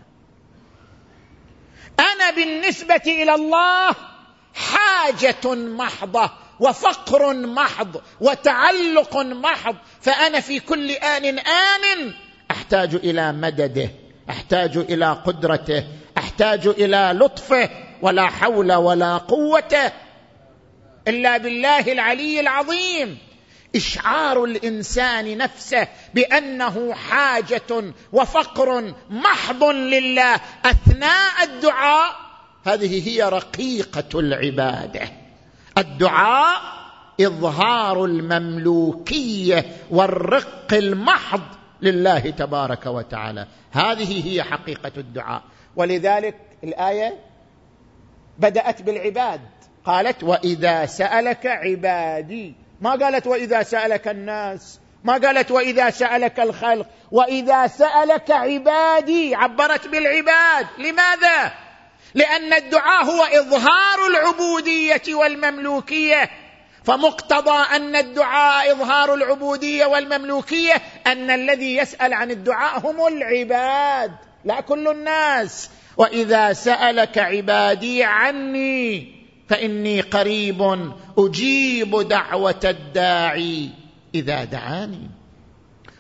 انا 2.00 2.31
بالنسبه 2.31 3.02
الى 3.07 3.35
الله 3.35 3.92
حاجه 4.55 5.55
محضه 5.55 6.31
وفقر 6.61 7.35
محض 7.35 8.00
وتعلق 8.20 9.16
محض 9.16 9.76
فانا 10.02 10.40
في 10.40 10.61
كل 10.61 10.90
ان 10.90 11.38
ان 11.38 12.14
احتاج 12.66 12.94
الى 12.94 13.33
مدده 13.33 13.90
احتاج 14.31 14.76
الى 14.76 15.12
قدرته 15.26 15.85
احتاج 16.18 16.66
الى 16.68 17.12
لطفه 17.18 17.70
ولا 18.02 18.26
حول 18.26 18.72
ولا 18.72 19.16
قوه 19.16 19.92
الا 21.09 21.37
بالله 21.37 21.81
العلي 21.92 22.40
العظيم 22.40 23.18
اشعار 23.76 24.44
الانسان 24.44 25.37
نفسه 25.38 25.88
بانه 26.14 26.94
حاجه 26.94 27.85
وفقر 28.12 28.94
محض 29.11 29.64
لله 29.64 30.40
اثناء 30.64 31.42
الدعاء 31.44 32.16
هذه 32.64 33.09
هي 33.09 33.22
رقيقه 33.22 34.18
العباده 34.20 35.00
الدعاء 35.79 36.61
اظهار 37.20 38.05
المملوكيه 38.05 39.64
والرق 39.90 40.66
المحض 40.74 41.40
لله 41.82 42.18
تبارك 42.20 42.86
وتعالى 42.86 43.46
هذه 43.72 44.26
هي 44.32 44.42
حقيقه 44.42 44.92
الدعاء 44.96 45.42
ولذلك 45.76 46.34
الايه 46.64 47.14
بدات 48.38 48.82
بالعباد 48.82 49.40
قالت 49.84 50.24
واذا 50.24 50.86
سالك 50.86 51.46
عبادي 51.46 52.54
ما 52.80 52.90
قالت 52.90 53.26
واذا 53.26 53.62
سالك 53.62 54.08
الناس 54.08 54.80
ما 55.04 55.12
قالت 55.12 55.50
واذا 55.50 55.90
سالك 55.90 56.40
الخلق 56.40 56.86
واذا 57.12 57.66
سالك 57.66 58.30
عبادي 58.30 59.34
عبرت 59.34 59.88
بالعباد 59.88 60.66
لماذا 60.78 61.52
لان 62.14 62.52
الدعاء 62.52 63.04
هو 63.04 63.22
اظهار 63.22 63.98
العبوديه 64.12 65.14
والمملوكيه 65.14 66.30
فمقتضى 66.87 67.77
ان 67.77 67.96
الدعاء 67.96 68.72
اظهار 68.72 69.14
العبوديه 69.14 69.87
والمملوكيه 69.87 70.83
ان 71.07 71.31
الذي 71.31 71.77
يسال 71.77 72.12
عن 72.12 72.31
الدعاء 72.31 72.79
هم 72.90 73.07
العباد 73.07 74.12
لا 74.44 74.61
كل 74.61 74.88
الناس 74.88 75.70
واذا 75.96 76.53
سالك 76.53 77.18
عبادي 77.18 78.05
عني 78.05 79.12
فاني 79.49 80.01
قريب 80.01 80.92
اجيب 81.18 82.09
دعوه 82.09 82.61
الداعي 82.64 83.70
اذا 84.14 84.44
دعاني 84.44 85.11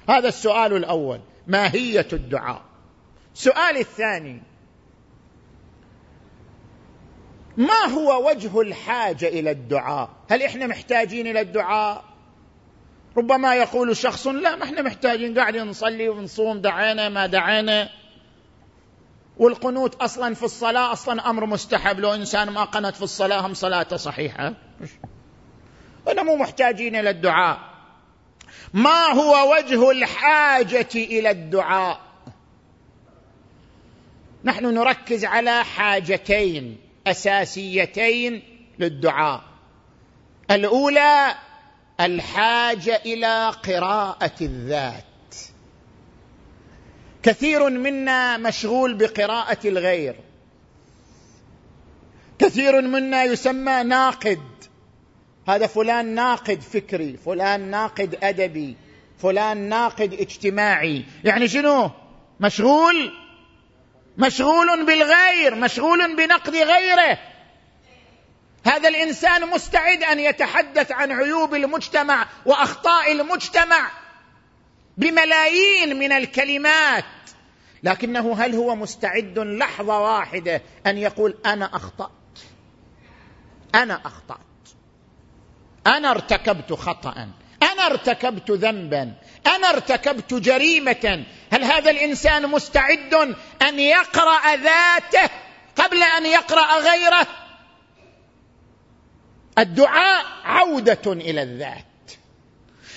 هذا 0.08 0.28
السؤال 0.28 0.76
الاول 0.76 1.20
ماهيه 1.46 2.08
الدعاء 2.12 2.62
السؤال 3.34 3.76
الثاني 3.76 4.42
ما 7.56 7.74
هو 7.94 8.28
وجه 8.28 8.60
الحاجه 8.60 9.28
الى 9.28 9.50
الدعاء 9.50 10.08
هل 10.30 10.42
احنا 10.42 10.66
محتاجين 10.66 11.26
الى 11.26 11.40
الدعاء 11.40 12.04
ربما 13.16 13.54
يقول 13.54 13.96
شخص 13.96 14.26
لا 14.26 14.56
ما 14.56 14.64
احنا 14.64 14.82
محتاجين 14.82 15.38
قاعدين 15.38 15.62
نصلي 15.64 16.08
ونصوم 16.08 16.60
دعينا 16.60 17.08
ما 17.08 17.26
دعينا 17.26 17.88
والقنوت 19.38 19.94
اصلا 19.94 20.34
في 20.34 20.42
الصلاه 20.42 20.92
اصلا 20.92 21.30
امر 21.30 21.46
مستحب 21.46 22.00
لو 22.00 22.14
انسان 22.14 22.48
ما 22.50 22.64
قنت 22.64 22.94
في 22.96 23.02
الصلاه 23.02 23.46
هم 23.46 23.54
صلاته 23.54 23.96
صحيحه 23.96 24.54
انا 26.08 26.22
مو 26.22 26.36
محتاجين 26.36 26.96
الى 26.96 27.10
الدعاء 27.10 27.58
ما 28.74 29.04
هو 29.06 29.54
وجه 29.56 29.90
الحاجه 29.90 30.88
الى 30.94 31.30
الدعاء 31.30 32.00
نحن 34.44 34.66
نركز 34.66 35.24
على 35.24 35.64
حاجتين 35.64 36.85
اساسيتين 37.06 38.42
للدعاء 38.78 39.40
الاولى 40.50 41.34
الحاجه 42.00 42.96
الى 42.96 43.48
قراءه 43.50 44.34
الذات 44.40 45.04
كثير 47.22 47.70
منا 47.70 48.36
مشغول 48.36 48.94
بقراءه 48.94 49.58
الغير 49.68 50.16
كثير 52.38 52.80
منا 52.82 53.24
يسمى 53.24 53.82
ناقد 53.82 54.40
هذا 55.48 55.66
فلان 55.66 56.14
ناقد 56.14 56.60
فكري 56.60 57.16
فلان 57.16 57.60
ناقد 57.70 58.18
ادبي 58.22 58.76
فلان 59.18 59.56
ناقد 59.58 60.12
اجتماعي 60.12 61.04
يعني 61.24 61.48
شنو 61.48 61.90
مشغول 62.40 63.12
مشغول 64.18 64.86
بالغير 64.86 65.54
مشغول 65.54 66.16
بنقد 66.16 66.56
غيره 66.56 67.18
هذا 68.64 68.88
الانسان 68.88 69.48
مستعد 69.48 70.02
ان 70.02 70.20
يتحدث 70.20 70.92
عن 70.92 71.12
عيوب 71.12 71.54
المجتمع 71.54 72.26
واخطاء 72.46 73.12
المجتمع 73.12 73.90
بملايين 74.96 75.98
من 75.98 76.12
الكلمات 76.12 77.04
لكنه 77.82 78.34
هل 78.38 78.54
هو 78.54 78.76
مستعد 78.76 79.38
لحظه 79.38 79.98
واحده 80.00 80.62
ان 80.86 80.98
يقول 80.98 81.34
انا 81.46 81.64
اخطات 81.76 82.10
انا 83.74 83.94
اخطات 84.04 84.38
انا 85.86 86.10
ارتكبت 86.10 86.72
خطا 86.72 87.28
انا 87.62 87.86
ارتكبت 87.86 88.50
ذنبا 88.50 89.14
انا 89.46 89.70
ارتكبت 89.70 90.34
جريمه 90.34 91.24
هل 91.52 91.64
هذا 91.64 91.90
الانسان 91.90 92.46
مستعد 92.46 93.34
ان 93.62 93.78
يقرا 93.78 94.56
ذاته 94.56 95.30
قبل 95.76 96.02
ان 96.02 96.26
يقرا 96.26 96.76
غيره 96.78 97.26
الدعاء 99.58 100.24
عوده 100.44 101.02
الى 101.12 101.42
الذات 101.42 101.84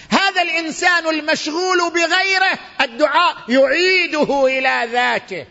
هذا 0.09 0.41
الانسان 0.41 1.07
المشغول 1.09 1.77
بغيره 1.91 2.59
الدعاء 2.81 3.35
يعيده 3.49 4.45
الى 4.45 4.89
ذاته 4.91 5.45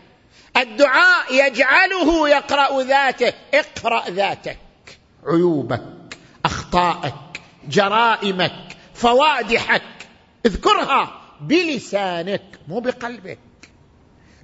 الدعاء 0.57 1.47
يجعله 1.47 2.29
يقرا 2.29 2.83
ذاته 2.83 3.33
اقرا 3.53 4.09
ذاتك 4.09 4.57
عيوبك 5.25 5.85
اخطائك 6.45 7.13
جرائمك 7.69 8.53
فوادحك 8.95 9.81
اذكرها 10.45 11.21
بلسانك 11.41 12.41
مو 12.67 12.79
بقلبك 12.79 13.39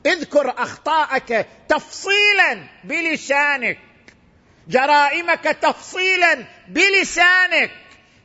اذكر 0.05 0.53
اخطاءك 0.57 1.47
تفصيلا 1.69 2.67
بلسانك 2.83 3.77
جرائمك 4.67 5.43
تفصيلا 5.43 6.45
بلسانك 6.67 7.71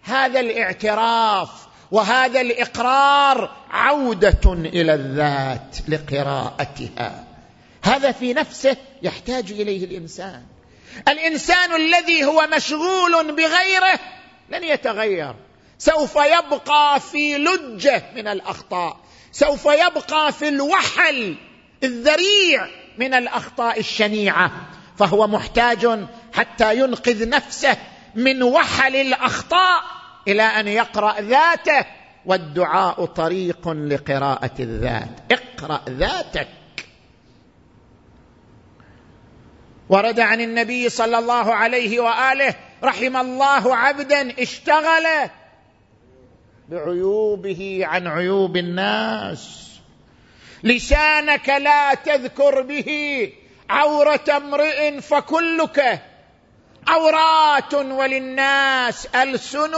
هذا 0.05 0.41
الاعتراف 0.41 1.49
وهذا 1.91 2.41
الاقرار 2.41 3.57
عوده 3.71 4.53
الى 4.53 4.95
الذات 4.95 5.77
لقراءتها 5.89 7.25
هذا 7.85 8.13
في 8.13 8.33
نفسه 8.35 8.77
يحتاج 9.03 9.53
اليه 9.53 9.85
الانسان 9.85 10.43
الانسان 11.09 11.75
الذي 11.75 12.25
هو 12.25 12.49
مشغول 12.57 13.33
بغيره 13.37 14.01
لن 14.51 14.65
يتغير 14.65 15.35
سوف 15.81 16.17
يبقى 16.17 17.01
في 17.01 17.37
لجه 17.39 18.03
من 18.17 18.29
الاخطاء 18.29 18.97
سوف 19.33 19.65
يبقى 19.67 20.33
في 20.33 20.49
الوحل 20.49 21.37
الذريع 21.85 22.67
من 22.99 23.15
الاخطاء 23.15 23.79
الشنيعه 23.81 24.51
فهو 24.99 25.27
محتاج 25.27 25.87
حتى 26.35 26.77
ينقذ 26.77 27.29
نفسه 27.29 27.77
من 28.15 28.43
وحل 28.43 28.97
الاخطاء 28.97 29.81
الى 30.29 30.43
ان 30.43 30.69
يقرا 30.69 31.21
ذاته 31.21 31.87
والدعاء 32.27 33.05
طريق 33.05 33.69
لقراءه 33.69 34.53
الذات 34.61 35.33
اقرا 35.33 35.81
ذاتك 35.89 36.49
ورد 39.89 40.21
عن 40.21 40.41
النبي 40.41 40.89
صلى 40.89 41.19
الله 41.19 41.55
عليه 41.55 42.01
واله 42.01 42.55
رحم 42.85 43.17
الله 43.17 43.77
عبدا 43.77 44.41
اشتغل 44.43 45.07
بعيوبه 46.71 47.81
عن 47.83 48.07
عيوب 48.07 48.57
الناس 48.57 49.67
لسانك 50.65 51.49
لا 51.49 51.95
تذكر 51.95 52.61
به 52.63 52.93
عوره 53.71 54.21
امرئ 54.37 55.01
فكلك 55.01 56.01
عورات 56.89 57.75
وللناس 57.75 59.07
السن 59.07 59.75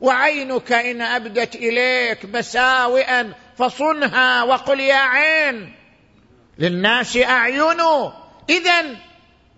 وعينك 0.00 0.72
ان 0.72 1.02
ابدت 1.02 1.54
اليك 1.54 2.24
مساوئا 2.24 3.32
فصنها 3.58 4.42
وقل 4.42 4.80
يا 4.80 4.94
عين 4.96 5.72
للناس 6.58 7.16
اعين 7.16 7.80
اذا 8.50 8.96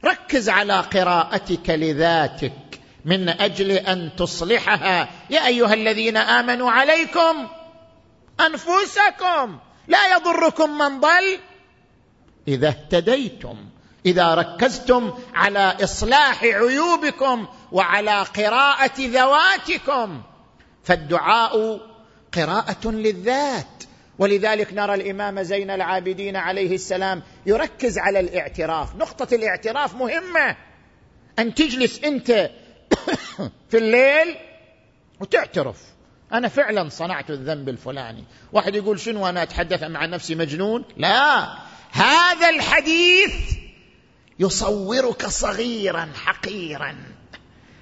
ركز 0.05 0.49
على 0.49 0.81
قراءتك 0.81 1.71
لذاتك 1.71 2.53
من 3.07 3.29
اجل 3.29 3.71
ان 3.73 4.11
تصلحها 4.17 5.09
يا 5.31 5.47
ايها 5.47 5.75
الذين 5.75 6.17
امنوا 6.17 6.71
عليكم 6.71 7.49
انفسكم 8.41 9.59
لا 9.89 10.13
يضركم 10.17 10.79
من 10.79 11.01
ضل 11.01 11.39
اذا 12.49 12.69
اهتديتم 12.69 13.57
اذا 14.07 14.35
ركزتم 14.35 15.13
على 15.35 15.77
اصلاح 15.85 16.43
عيوبكم 16.45 17.47
وعلى 17.73 18.23
قراءه 18.23 18.93
ذواتكم 18.99 20.23
فالدعاء 20.85 21.81
قراءه 22.35 22.87
للذات 22.89 23.85
ولذلك 24.19 24.73
نرى 24.73 24.95
الامام 24.95 25.43
زين 25.43 25.71
العابدين 25.71 26.37
عليه 26.37 26.75
السلام 26.75 27.23
يركز 27.47 27.99
على 27.99 28.21
الاعتراف 28.21 28.97
نقطه 28.97 29.35
الاعتراف 29.35 29.95
مهمه 29.95 30.57
ان 31.39 31.55
تجلس 31.55 32.01
انت 32.05 32.51
في 33.71 33.79
الليل 33.79 34.37
وتعترف 35.21 35.77
أنا 36.33 36.49
فعلا 36.49 36.89
صنعت 36.89 37.31
الذنب 37.31 37.69
الفلاني 37.69 38.25
واحد 38.53 38.75
يقول 38.75 39.01
شنو 39.01 39.29
أنا 39.29 39.43
أتحدث 39.43 39.83
مع 39.83 40.07
نفسي 40.07 40.35
مجنون 40.35 40.85
لا 40.97 41.49
هذا 41.91 42.49
الحديث 42.49 43.35
يصورك 44.39 45.27
صغيرا 45.27 46.13
حقيرا 46.25 46.97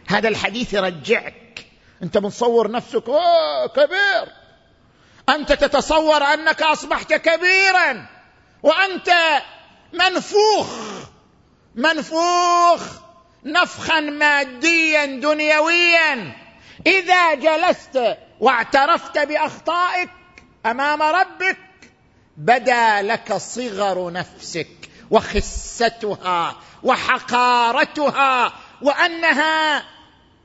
هذا 0.09 0.29
الحديث 0.29 0.75
يرجعك 0.75 1.67
أنت 2.03 2.19
متصور 2.19 2.71
نفسك 2.71 3.09
أوه 3.09 3.67
كبير 3.67 4.35
أنت 5.29 5.53
تتصور 5.53 6.23
أنك 6.23 6.63
أصبحت 6.63 7.13
كبيرا 7.15 8.07
وأنت 8.63 9.11
منفوخ 9.93 10.69
منفوخ 11.75 13.04
نفخا 13.45 14.01
ماديا 14.01 15.07
دنيويا 15.07 16.33
اذا 16.87 17.35
جلست 17.35 18.17
واعترفت 18.41 19.19
باخطائك 19.19 20.09
امام 20.67 21.03
ربك 21.03 21.57
بدا 22.37 23.03
لك 23.03 23.33
صغر 23.37 24.13
نفسك 24.13 24.67
وخستها 25.11 26.57
وحقارتها 26.83 28.53
وانها 28.83 29.85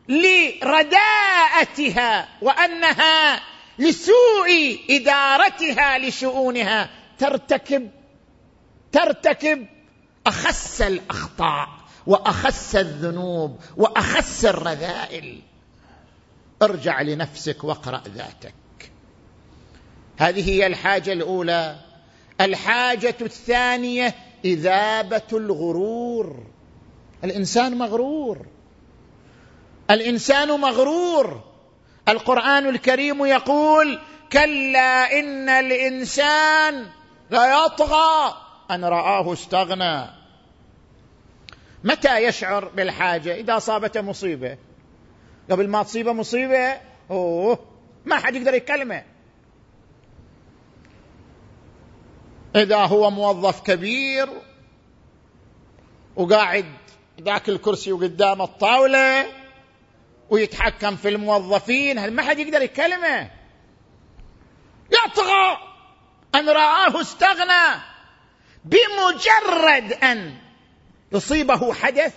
لرداءتها 0.10 2.30
وانها 2.42 3.42
لسوء 3.80 4.80
ادارتها 4.90 5.98
لشؤونها 5.98 6.90
ترتكب 7.20 7.92
ترتكب 8.92 9.68
اخس 10.28 10.82
الاخطاء 10.82 11.79
واخس 12.08 12.76
الذنوب 12.76 13.60
واخس 13.78 14.46
الرذائل 14.46 15.40
ارجع 16.62 17.02
لنفسك 17.02 17.64
واقرا 17.64 18.04
ذاتك 18.16 18.54
هذه 20.18 20.50
هي 20.52 20.68
الحاجه 20.68 21.14
الاولى 21.14 21.76
الحاجه 22.42 23.16
الثانيه 23.22 24.16
اذابه 24.46 25.22
الغرور 25.34 26.44
الانسان 27.24 27.78
مغرور 27.78 28.46
الانسان 29.92 30.48
مغرور 30.60 31.44
القران 32.10 32.70
الكريم 32.70 33.26
يقول 33.26 34.00
كلا 34.32 35.20
ان 35.20 35.50
الانسان 35.50 36.88
ليطغى 37.32 38.34
ان 38.72 38.86
راه 38.86 39.34
استغنى 39.34 40.19
متى 41.84 42.18
يشعر 42.18 42.66
بالحاجة 42.66 43.36
إذا 43.36 43.58
أصابته 43.58 44.02
مصيبة 44.02 44.58
قبل 45.52 45.68
ما 45.68 45.84
تصيبه 45.84 46.14
مصيبة 46.14 46.78
أوه 47.12 47.60
ما 48.06 48.16
حد 48.16 48.36
يقدر 48.36 48.54
يكلمه 48.54 49.04
إذا 52.56 52.78
هو 52.78 53.12
موظف 53.12 53.62
كبير 53.62 54.30
وقاعد 56.16 56.66
ذاك 57.22 57.50
الكرسي 57.50 57.92
وقدام 57.92 58.42
الطاولة 58.42 59.26
ويتحكم 60.30 60.96
في 60.96 61.10
الموظفين 61.10 61.98
هل 62.00 62.12
ما 62.14 62.22
حد 62.24 62.40
يقدر 62.40 62.62
يكلمه 62.62 63.32
يطغى 64.92 65.58
أن 66.36 66.50
رآه 66.50 67.02
استغنى 67.02 67.82
بمجرد 68.66 69.94
أن 69.94 70.38
يصيبه 71.12 71.74
حدث 71.74 72.14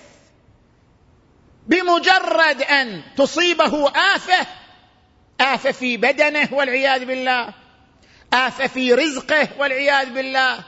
بمجرد 1.66 2.62
ان 2.62 3.02
تصيبه 3.16 3.88
افه 3.90 4.46
افه 5.40 5.70
في 5.70 5.96
بدنه 5.96 6.48
والعياذ 6.52 7.04
بالله 7.04 7.54
افه 8.32 8.66
في 8.66 8.94
رزقه 8.94 9.48
والعياذ 9.58 10.10
بالله 10.12 10.64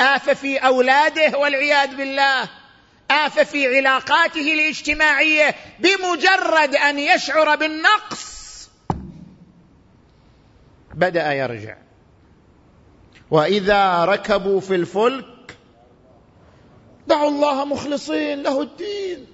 افه 0.00 0.32
في 0.34 0.58
اولاده 0.58 1.38
والعياذ 1.38 1.96
بالله 1.96 2.48
آفة 3.10 3.44
في 3.44 3.76
علاقاته 3.76 4.54
الاجتماعية 4.54 5.54
بمجرد 5.78 6.76
أن 6.76 6.98
يشعر 6.98 7.56
بالنقص 7.56 8.24
بدأ 10.94 11.32
يرجع 11.32 11.76
وإذا 13.30 14.04
ركبوا 14.04 14.60
في 14.60 14.74
الفلك 14.74 15.24
اتبعوا 17.14 17.30
الله 17.30 17.64
مخلصين 17.64 18.42
له 18.42 18.62
الدين 18.62 19.26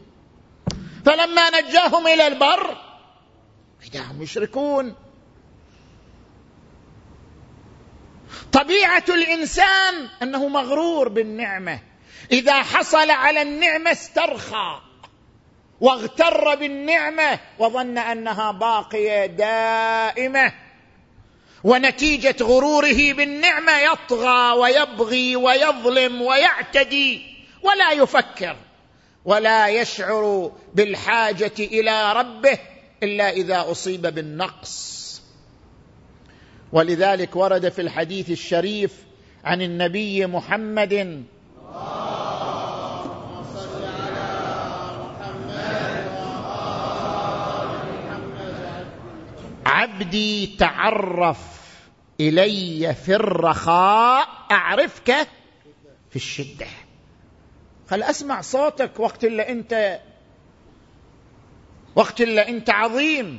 فلما 1.07 1.61
نجاهم 1.61 2.07
إلى 2.07 2.27
البر 2.27 2.77
إذا 3.93 4.01
هم 4.01 4.23
يشركون 4.23 4.95
طبيعة 8.53 9.05
الإنسان 9.09 10.09
أنه 10.23 10.49
مغرور 10.49 11.09
بالنعمة 11.09 11.79
إذا 12.33 12.53
حصل 12.63 13.11
على 13.11 13.43
النعمة 13.43 13.93
استرخى 13.93 14.81
واغتر 15.81 16.55
بالنعمة 16.55 17.39
وظن 17.59 17.99
أنها 17.99 18.51
باقية 18.53 19.27
دائمة 19.27 20.53
ونتيجة 21.65 22.37
غروره 22.45 23.13
بالنعمة 23.13 23.79
يطغى 23.79 24.53
ويبغي 24.59 25.37
ويظلم 25.37 26.23
ويعتدي 26.23 27.30
ولا 27.63 27.93
يفكر 28.03 28.57
ولا 29.25 29.69
يشعر 29.69 30.53
بالحاجه 30.75 31.53
الى 31.59 32.13
ربه 32.13 32.59
الا 33.03 33.31
اذا 33.31 33.71
اصيب 33.71 34.03
بالنقص 34.07 35.01
ولذلك 36.73 37.37
ورد 37.37 37.69
في 37.69 37.81
الحديث 37.81 38.31
الشريف 38.31 38.95
عن 39.45 39.63
النبي 39.63 40.27
محمد 40.27 41.25
عبدي 49.67 50.47
تعرف 50.59 51.39
الي 52.21 52.95
في 52.95 53.15
الرخاء 53.15 54.29
اعرفك 54.51 55.15
في 56.11 56.17
الشده 56.17 56.67
خل 57.91 58.03
أسمع 58.03 58.41
صوتك 58.41 59.01
وقت 59.01 59.25
اللي 59.25 59.49
أنت 59.49 60.01
وقت 61.97 62.21
اللي 62.21 62.49
أنت 62.49 62.71
عظيم 62.71 63.39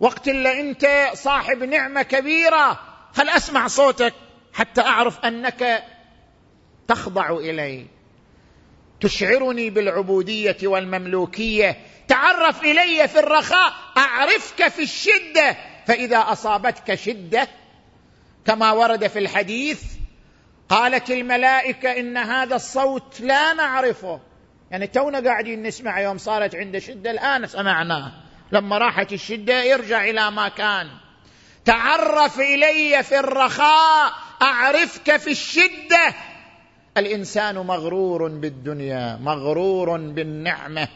وقت 0.00 0.28
اللي 0.28 0.60
أنت 0.60 1.10
صاحب 1.14 1.62
نعمة 1.62 2.02
كبيرة 2.02 2.78
خل 3.14 3.28
أسمع 3.28 3.66
صوتك 3.66 4.12
حتى 4.52 4.80
أعرف 4.80 5.20
أنك 5.20 5.82
تخضع 6.88 7.30
إلي 7.30 7.86
تشعرني 9.00 9.70
بالعبودية 9.70 10.56
والمملوكية 10.62 11.76
تعرف 12.08 12.62
إلي 12.62 13.08
في 13.08 13.18
الرخاء 13.18 13.72
أعرفك 13.96 14.68
في 14.68 14.82
الشدة 14.82 15.56
فإذا 15.86 16.16
أصابتك 16.18 16.94
شدة 16.94 17.48
كما 18.46 18.72
ورد 18.72 19.06
في 19.06 19.18
الحديث 19.18 19.82
قالت 20.72 21.10
الملائكه 21.10 21.92
ان 22.00 22.16
هذا 22.16 22.56
الصوت 22.56 23.20
لا 23.20 23.52
نعرفه 23.52 24.20
يعني 24.70 24.86
تونا 24.86 25.20
قاعدين 25.20 25.62
نسمع 25.62 26.00
يوم 26.00 26.18
صارت 26.18 26.54
عنده 26.54 26.78
شده 26.78 27.10
الان 27.10 27.46
سمعناه 27.46 28.12
لما 28.52 28.78
راحت 28.78 29.12
الشده 29.12 29.62
يرجع 29.62 30.04
الى 30.04 30.30
ما 30.30 30.48
كان 30.48 30.90
تعرف 31.64 32.40
الي 32.40 33.02
في 33.02 33.18
الرخاء 33.18 34.12
اعرفك 34.42 35.16
في 35.16 35.30
الشده 35.30 36.14
الانسان 36.96 37.54
مغرور 37.58 38.28
بالدنيا 38.28 39.16
مغرور 39.22 39.96
بالنعمه 39.96 40.88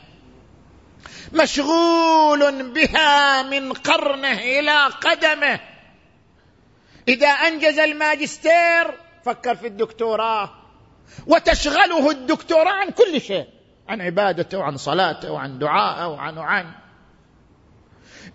مشغول 1.33 2.63
بها 2.73 3.43
من 3.43 3.73
قرنه 3.73 4.39
الى 4.39 4.85
قدمه 4.87 5.61
اذا 7.09 7.29
انجز 7.29 7.79
الماجستير 7.79 9.06
فكر 9.27 9.55
في 9.57 9.67
الدكتوراه 9.67 10.51
وتشغله 11.27 12.11
الدكتوراه 12.11 12.73
عن 12.73 12.91
كل 12.91 13.21
شيء 13.21 13.47
عن 13.89 14.01
عبادته 14.01 14.59
وعن 14.59 14.77
صلاته 14.77 15.33
وعن 15.33 15.59
دعائه 15.59 16.09
وعن 16.13 16.39
وعن 16.39 16.73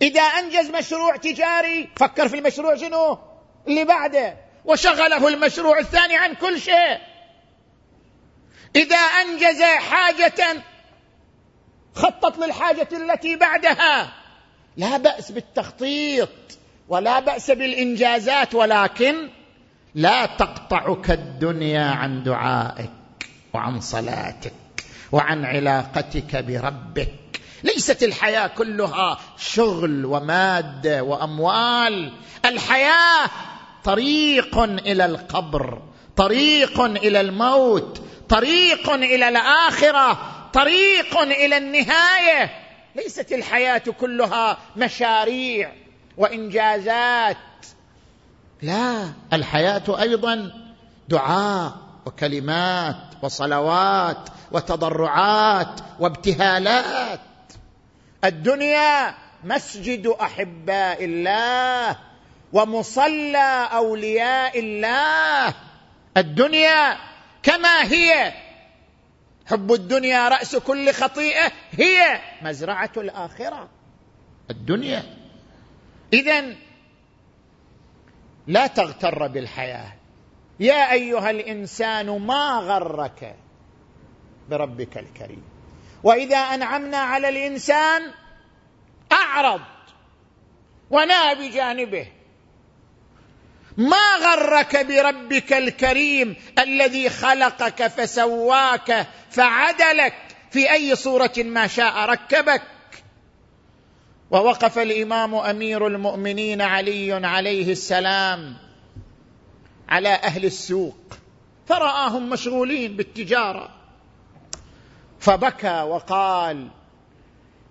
إذا 0.02 0.22
أنجز 0.22 0.70
مشروع 0.70 1.16
تجاري 1.16 1.88
فكر 1.96 2.28
في 2.28 2.38
المشروع 2.38 2.76
شنو 2.76 3.18
اللي 3.68 3.84
بعده 3.84 4.36
وشغله 4.64 5.28
المشروع 5.28 5.78
الثاني 5.78 6.16
عن 6.16 6.34
كل 6.34 6.60
شيء 6.60 6.98
إذا 8.76 8.96
أنجز 8.96 9.62
حاجة 9.62 10.62
خطط 11.94 12.38
للحاجة 12.38 12.88
التي 12.92 13.36
بعدها 13.36 14.12
لا 14.76 14.96
بأس 14.96 15.32
بالتخطيط 15.32 16.28
ولا 16.88 17.20
بأس 17.20 17.50
بالإنجازات 17.50 18.54
ولكن 18.54 19.28
لا 19.94 20.26
تقطعك 20.26 21.10
الدنيا 21.10 21.84
عن 21.84 22.22
دعائك 22.22 22.90
وعن 23.54 23.80
صلاتك 23.80 24.52
وعن 25.12 25.44
علاقتك 25.44 26.44
بربك 26.44 27.12
ليست 27.62 28.02
الحياه 28.02 28.46
كلها 28.46 29.18
شغل 29.36 30.04
وماده 30.04 31.02
واموال 31.02 32.12
الحياه 32.44 33.30
طريق 33.84 34.58
الى 34.58 35.04
القبر 35.04 35.82
طريق 36.16 36.80
الى 36.80 37.20
الموت 37.20 38.02
طريق 38.28 38.90
الى 38.90 39.28
الاخره 39.28 40.18
طريق 40.52 41.18
الى 41.20 41.56
النهايه 41.56 42.50
ليست 42.96 43.32
الحياه 43.32 43.78
كلها 43.78 44.56
مشاريع 44.76 45.72
وانجازات 46.16 47.36
لا 48.62 49.12
الحياه 49.32 49.82
ايضا 50.00 50.52
دعاء 51.08 51.72
وكلمات 52.06 52.96
وصلوات 53.22 54.28
وتضرعات 54.52 55.80
وابتهالات 56.00 57.20
الدنيا 58.24 59.14
مسجد 59.44 60.06
احباء 60.06 61.04
الله 61.04 61.96
ومصلى 62.52 63.68
اولياء 63.72 64.58
الله 64.58 65.54
الدنيا 66.16 66.96
كما 67.42 67.82
هي 67.84 68.32
حب 69.46 69.72
الدنيا 69.72 70.28
راس 70.28 70.56
كل 70.56 70.92
خطيئه 70.94 71.52
هي 71.72 72.20
مزرعه 72.42 72.90
الاخره 72.96 73.68
الدنيا 74.50 75.02
اذا 76.12 76.42
لا 78.46 78.66
تغتر 78.66 79.26
بالحياه 79.26 79.92
يا 80.60 80.92
ايها 80.92 81.30
الانسان 81.30 82.18
ما 82.20 82.60
غرك 82.64 83.34
بربك 84.50 84.98
الكريم 84.98 85.42
واذا 86.02 86.36
انعمنا 86.36 86.96
على 86.96 87.28
الانسان 87.28 88.02
اعرض 89.12 89.60
وناى 90.90 91.34
بجانبه 91.34 92.06
ما 93.76 94.14
غرك 94.20 94.86
بربك 94.86 95.52
الكريم 95.52 96.36
الذي 96.58 97.08
خلقك 97.10 97.86
فسواك 97.86 99.06
فعدلك 99.30 100.14
في 100.50 100.72
اي 100.72 100.96
صوره 100.96 101.32
ما 101.38 101.66
شاء 101.66 101.96
ركبك 102.08 102.62
ووقف 104.32 104.78
الامام 104.78 105.34
امير 105.34 105.86
المؤمنين 105.86 106.62
علي 106.62 107.12
عليه 107.26 107.72
السلام 107.72 108.54
على 109.88 110.08
اهل 110.08 110.44
السوق 110.44 110.96
فراهم 111.66 112.30
مشغولين 112.30 112.96
بالتجاره 112.96 113.68
فبكى 115.20 115.82
وقال 115.82 116.68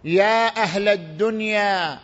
يا 0.04 0.48
اهل 0.64 0.88
الدنيا 0.88 2.00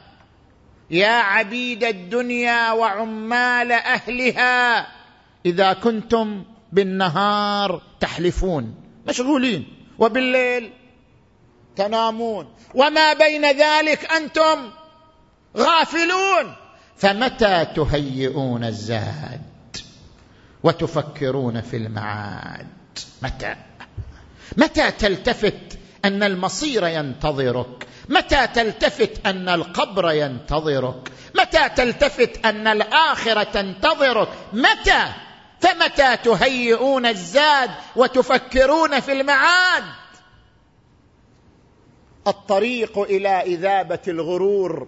يا 0.90 1.08
عبيد 1.10 1.84
الدنيا 1.84 2.72
وعمال 2.72 3.72
اهلها 3.72 4.88
اذا 5.46 5.74
كنتم 5.74 6.44
بالنهار 6.72 7.82
تحلفون 8.00 8.76
مشغولين 9.08 9.66
وبالليل 10.00 10.72
تنامون 11.78 12.48
وما 12.76 13.14
بين 13.14 13.46
ذلك 13.52 14.12
انتم 14.12 14.72
غافلون 15.58 16.56
فمتى 16.98 17.66
تهيئون 17.76 18.64
الزاد 18.64 19.78
وتفكرون 20.64 21.62
في 21.62 21.78
المعاد 21.78 22.68
متى 23.22 23.56
متى 24.58 24.92
تلتفت 24.92 25.80
ان 26.06 26.24
المصير 26.24 26.88
ينتظرك 26.88 27.88
متى 28.10 28.48
تلتفت 28.48 29.26
ان 29.28 29.50
القبر 29.50 30.12
ينتظرك 30.12 31.12
متى 31.36 31.70
تلتفت 31.70 32.46
ان 32.46 32.68
الاخره 32.68 33.44
تنتظرك 33.44 34.30
متى 34.54 35.04
فمتى 35.60 36.18
تهيئون 36.18 37.06
الزاد 37.06 37.70
وتفكرون 37.96 39.00
في 39.00 39.12
المعاد 39.14 39.84
الطريق 42.28 43.00
الى 43.00 43.30
اذابه 43.42 44.00
الغرور 44.08 44.88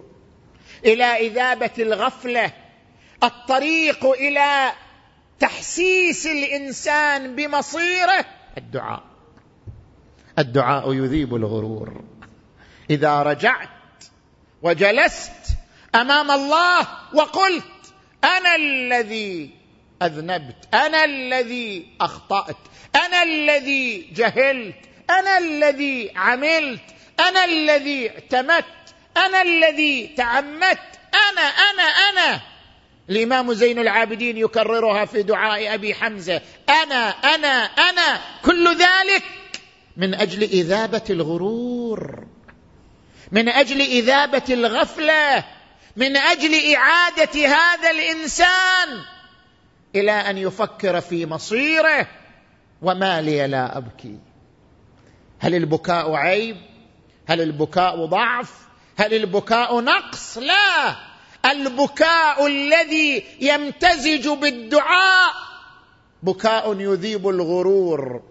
الى 0.84 1.04
اذابه 1.04 1.70
الغفله 1.78 2.52
الطريق 3.22 4.06
الى 4.06 4.72
تحسيس 5.40 6.26
الانسان 6.26 7.34
بمصيره 7.36 8.24
الدعاء 8.58 9.02
الدعاء 10.38 10.92
يذيب 10.94 11.34
الغرور 11.34 12.04
اذا 12.90 13.22
رجعت 13.22 13.68
وجلست 14.62 15.30
امام 15.94 16.30
الله 16.30 16.88
وقلت 17.14 17.64
انا 18.24 18.56
الذي 18.56 19.50
اذنبت 20.02 20.74
انا 20.74 21.04
الذي 21.04 21.86
اخطات 22.00 22.56
انا 23.06 23.22
الذي 23.22 24.02
جهلت 24.14 24.76
انا 25.10 25.38
الذي 25.38 26.12
عملت 26.16 26.82
انا 27.28 27.44
الذي 27.44 28.10
اعتمدت 28.10 28.64
انا 29.16 29.42
الذي 29.42 30.14
تعمدت 30.16 30.78
انا 31.30 31.40
انا 31.70 31.82
انا 31.82 32.40
الامام 33.10 33.52
زين 33.52 33.78
العابدين 33.78 34.36
يكررها 34.36 35.04
في 35.04 35.22
دعاء 35.22 35.74
ابي 35.74 35.94
حمزه 35.94 36.40
انا 36.68 37.10
انا 37.10 37.48
انا 37.64 38.20
كل 38.44 38.68
ذلك 38.76 39.22
من 39.96 40.14
اجل 40.14 40.42
اذابه 40.42 41.02
الغرور 41.10 42.26
من 43.32 43.48
اجل 43.48 43.80
اذابه 43.80 44.42
الغفله 44.50 45.44
من 45.96 46.16
اجل 46.16 46.74
اعاده 46.74 47.46
هذا 47.48 47.90
الانسان 47.90 49.02
الى 49.96 50.12
ان 50.12 50.38
يفكر 50.38 51.00
في 51.00 51.26
مصيره 51.26 52.06
وما 52.82 53.20
لي 53.22 53.46
لا 53.46 53.78
ابكي 53.78 54.18
هل 55.38 55.54
البكاء 55.54 56.12
عيب 56.14 56.56
هل 57.30 57.40
البكاء 57.40 58.04
ضعف 58.04 58.52
هل 58.98 59.14
البكاء 59.14 59.80
نقص 59.80 60.38
لا 60.38 60.94
البكاء 61.50 62.46
الذي 62.46 63.22
يمتزج 63.40 64.28
بالدعاء 64.28 65.32
بكاء 66.22 66.80
يذيب 66.80 67.28
الغرور 67.28 68.22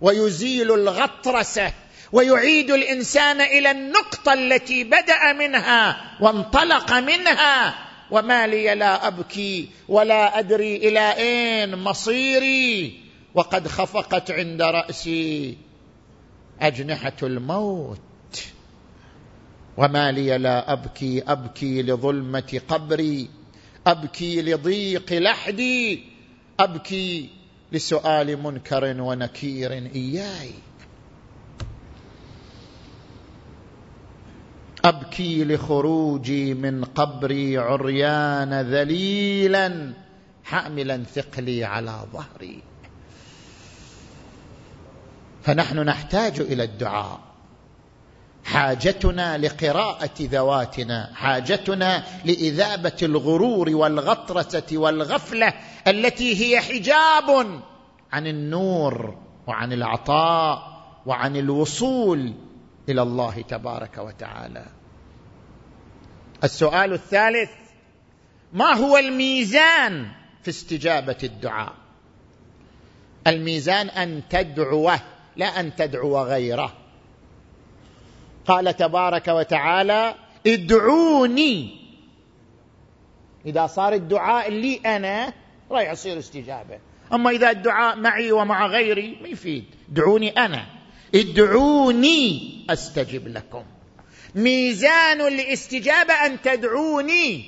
ويزيل 0.00 0.72
الغطرسه 0.74 1.72
ويعيد 2.12 2.70
الانسان 2.70 3.40
الى 3.40 3.70
النقطه 3.70 4.32
التي 4.32 4.84
بدا 4.84 5.32
منها 5.32 6.12
وانطلق 6.20 6.92
منها 6.92 7.74
وما 8.10 8.46
لي 8.46 8.74
لا 8.74 9.06
ابكي 9.06 9.68
ولا 9.88 10.38
ادري 10.38 10.76
الى 10.76 11.12
اين 11.16 11.76
مصيري 11.76 13.00
وقد 13.34 13.68
خفقت 13.68 14.30
عند 14.30 14.62
راسي 14.62 15.56
اجنحه 16.60 17.16
الموت 17.22 17.98
وما 19.76 20.12
لي 20.12 20.38
لا 20.38 20.72
ابكي 20.72 21.22
ابكي 21.28 21.82
لظلمه 21.82 22.60
قبري 22.68 23.28
ابكي 23.86 24.42
لضيق 24.42 25.12
لحدي 25.12 26.04
ابكي 26.60 27.30
لسؤال 27.72 28.42
منكر 28.42 29.00
ونكير 29.02 29.72
اياي 29.72 30.50
ابكي 34.84 35.44
لخروجي 35.44 36.54
من 36.54 36.84
قبري 36.84 37.58
عريان 37.58 38.60
ذليلا 38.60 39.92
حاملا 40.44 41.04
ثقلي 41.04 41.64
على 41.64 42.00
ظهري 42.12 42.62
فنحن 45.42 45.78
نحتاج 45.78 46.40
الى 46.40 46.64
الدعاء 46.64 47.31
حاجتنا 48.44 49.38
لقراءه 49.38 50.10
ذواتنا 50.20 51.10
حاجتنا 51.14 52.04
لاذابه 52.24 52.96
الغرور 53.02 53.70
والغطرسه 53.70 54.64
والغفله 54.72 55.52
التي 55.86 56.44
هي 56.46 56.60
حجاب 56.60 57.60
عن 58.12 58.26
النور 58.26 59.18
وعن 59.46 59.72
العطاء 59.72 60.72
وعن 61.06 61.36
الوصول 61.36 62.32
الى 62.88 63.02
الله 63.02 63.34
تبارك 63.48 63.98
وتعالى 63.98 64.64
السؤال 66.44 66.92
الثالث 66.92 67.50
ما 68.52 68.72
هو 68.74 68.96
الميزان 68.98 70.08
في 70.42 70.48
استجابه 70.48 71.16
الدعاء 71.24 71.72
الميزان 73.26 73.88
ان 73.88 74.22
تدعوه 74.30 74.98
لا 75.36 75.46
ان 75.60 75.76
تدعو 75.76 76.18
غيره 76.22 76.72
قال 78.46 78.76
تبارك 78.76 79.28
وتعالى 79.28 80.14
ادعوني 80.46 81.76
إذا 83.46 83.66
صار 83.66 83.92
الدعاء 83.92 84.50
لي 84.50 84.76
أنا 84.86 85.32
راح 85.70 85.90
يصير 85.90 86.18
استجابة 86.18 86.78
أما 87.12 87.30
إذا 87.30 87.50
الدعاء 87.50 87.96
معي 87.96 88.32
ومع 88.32 88.66
غيري 88.66 89.18
ما 89.22 89.28
يفيد 89.28 89.64
ادعوني 89.92 90.30
أنا 90.30 90.66
ادعوني 91.14 92.36
أستجب 92.70 93.28
لكم 93.28 93.64
ميزان 94.34 95.20
الاستجابة 95.20 96.14
أن 96.14 96.40
تدعوني 96.42 97.44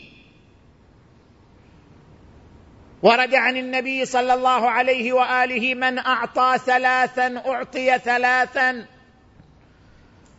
ورد 3.03 3.35
عن 3.35 3.57
النبي 3.57 4.05
صلى 4.05 4.35
الله 4.35 4.71
عليه 4.71 5.13
واله 5.13 5.75
من 5.75 5.99
اعطى 5.99 6.57
ثلاثا 6.67 7.43
اعطي 7.47 7.99
ثلاثا 7.99 8.85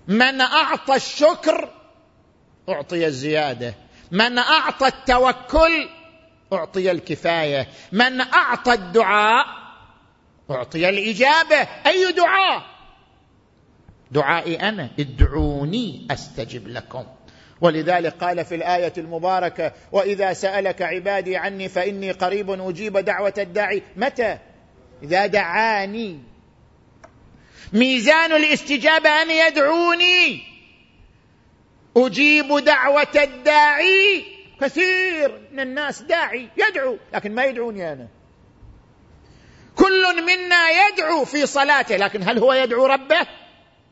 من 0.08 0.42
اعطى 0.42 0.96
الشكر 0.96 1.70
اعطي 2.70 3.08
الزياده 3.08 3.74
من 4.12 4.38
اعطى 4.38 4.88
التوكل 4.88 5.90
اعطي 6.54 6.92
الكفايه 6.92 7.68
من 7.92 8.22
اعطى 8.22 8.74
الدعاء 8.74 9.46
اعطي 10.52 10.90
الاجابه 10.90 11.56
اي 11.86 12.12
دعاء 12.12 12.62
دعائي 14.12 14.56
انا 14.56 14.90
ادعوني 15.00 16.08
استجب 16.12 16.68
لكم 16.68 17.04
ولذلك 17.62 18.14
قال 18.14 18.46
في 18.46 18.56
الايه 18.56 18.94
المباركه 18.98 19.72
واذا 19.92 20.34
سالك 20.34 20.82
عبادي 20.82 21.38
عني 21.38 21.70
فاني 21.70 22.12
قريب 22.12 22.50
اجيب 22.52 22.98
دعوه 22.98 23.34
الداعي 23.38 23.84
متى 23.98 24.38
اذا 25.04 25.26
دعاني 25.26 26.20
ميزان 27.74 28.32
الاستجابة 28.34 29.10
أن 29.10 29.32
يدعوني 29.32 30.42
أجيب 31.98 32.58
دعوة 32.58 33.08
الداعي 33.16 34.26
كثير 34.62 35.42
من 35.52 35.60
الناس 35.60 36.02
داعي 36.02 36.50
يدعو 36.58 36.98
لكن 37.14 37.36
ما 37.36 37.44
يدعوني 37.44 37.94
أنا 37.94 38.08
كل 39.76 40.24
منا 40.26 40.66
يدعو 40.70 41.26
في 41.26 41.46
صلاته 41.46 41.98
لكن 41.98 42.30
هل 42.30 42.40
هو 42.40 42.54
يدعو 42.54 42.86
ربه 42.86 43.28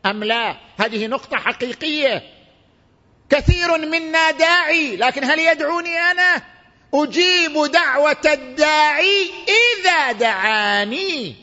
أم 0.05 0.23
لا 0.23 0.55
هذه 0.79 1.07
نقطة 1.07 1.37
حقيقية 1.37 2.21
كثير 3.29 3.77
منا 3.77 4.31
داعي 4.31 4.95
لكن 4.95 5.23
هل 5.23 5.39
يدعوني 5.39 5.97
أنا 5.99 6.41
أجيب 6.93 7.65
دعوة 7.71 8.17
الداعي 8.25 9.31
إذا 9.79 10.11
دعاني 10.11 11.35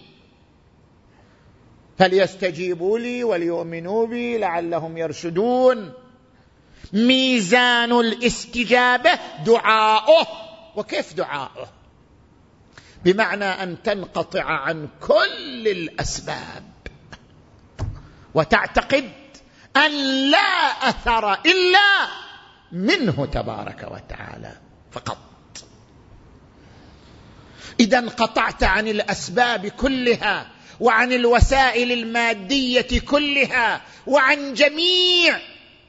فليستجيبوا 2.01 2.99
لي 2.99 3.25
وليؤمنوا 3.25 4.07
بي 4.07 4.39
لعلهم 4.39 4.97
يرشدون 4.99 5.93
ميزان 6.93 7.93
الاستجابه 8.01 9.19
دعاؤه 9.47 10.27
وكيف 10.77 11.13
دعاؤه 11.15 11.69
بمعنى 13.05 13.45
ان 13.45 13.83
تنقطع 13.83 14.45
عن 14.45 14.89
كل 15.01 15.69
الاسباب 15.69 16.65
وتعتقد 18.35 19.11
ان 19.77 19.91
لا 20.31 20.49
اثر 20.89 21.33
الا 21.33 21.81
منه 22.73 23.27
تبارك 23.27 23.89
وتعالى 23.93 24.53
فقط 24.93 25.19
اذا 27.81 27.99
انقطعت 27.99 28.63
عن 28.63 28.89
الاسباب 28.89 29.67
كلها 29.67 30.51
وعن 30.81 31.13
الوسائل 31.13 31.93
الماديه 31.93 33.01
كلها 33.09 33.81
وعن 34.07 34.55
جميع 34.55 35.39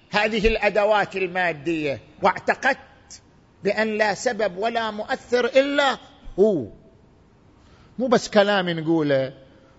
هذه 0.10 0.48
الادوات 0.48 1.16
الماديه 1.16 2.00
واعتقدت 2.22 3.22
بان 3.64 3.98
لا 3.98 4.14
سبب 4.14 4.58
ولا 4.58 4.92
مؤثر 4.92 5.46
الا 5.46 5.98
هو 6.40 6.66
مو 8.00 8.08
بس 8.08 8.30
كلام 8.30 8.70
نقوله 8.70 9.34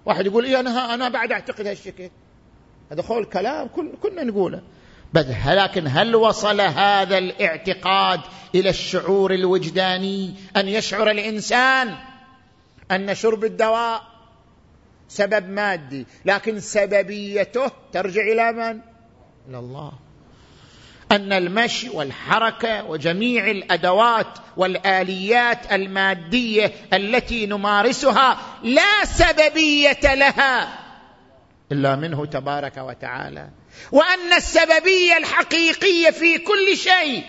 واحد 0.07 0.27
يقول 0.27 0.45
إيه 0.45 0.61
انا 0.61 0.95
انا 0.95 1.09
بعد 1.09 1.33
اعتقد 1.33 1.67
هالشكل 1.67 2.11
هذا 2.91 3.03
قول 3.03 3.25
كلام 3.25 3.69
كنا 4.03 4.25
نقوله 4.25 4.63
بس 5.13 5.27
لكن 5.47 5.87
هل 5.87 6.17
وصل 6.17 6.61
هذا 6.61 7.19
الاعتقاد 7.19 8.21
الى 8.55 8.69
الشعور 8.71 9.35
الوجداني 9.35 10.35
ان 10.57 10.69
يشعر 10.69 11.11
الانسان 11.11 11.95
ان 12.91 13.15
شرب 13.15 13.45
الدواء 13.45 14.12
سبب 15.09 15.51
مادي 15.51 16.07
لكن 16.25 16.61
سببيته 16.61 17.71
ترجع 17.93 18.23
إلى 18.23 18.53
من؟ 18.53 18.81
إلى 19.49 19.59
الله 19.59 19.93
أن 21.13 21.33
المشي 21.33 21.89
والحركة 21.91 22.85
وجميع 22.85 23.51
الأدوات 23.51 24.27
والآليات 24.57 25.73
المادية 25.73 26.73
التي 26.93 27.47
نمارسها 27.47 28.39
لا 28.63 29.05
سببية 29.05 30.01
لها 30.15 30.79
إلا 31.73 31.97
منه 31.97 32.27
تبارك 32.27 32.77
وتعالى 32.77 33.49
وأن 33.93 34.33
السببية 34.37 35.17
الحقيقية 35.19 36.11
في 36.11 36.39
كل 36.39 36.77
شيء 36.77 37.25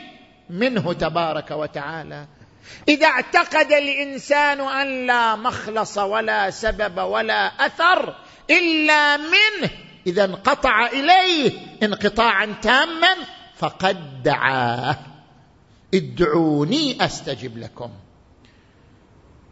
منه 0.50 0.94
تبارك 0.94 1.52
وتعالى 1.52 2.28
اذا 2.90 3.08
اعتقد 3.08 3.72
الانسان 3.72 4.60
ان 4.62 5.08
لا 5.08 5.36
مخلص 5.36 5.98
ولا 5.98 6.50
سبب 6.50 6.98
ولا 6.98 7.46
اثر 7.66 8.16
الا 8.50 9.18
منه 9.18 9.70
اذا 10.08 10.26
انقطع 10.26 10.88
اليه 10.88 11.52
انقطاعا 11.84 12.46
تاما 12.62 13.16
فقد 13.58 14.24
دعاه 14.24 15.00
ادعوني 15.94 17.06
استجب 17.06 17.58
لكم 17.58 17.90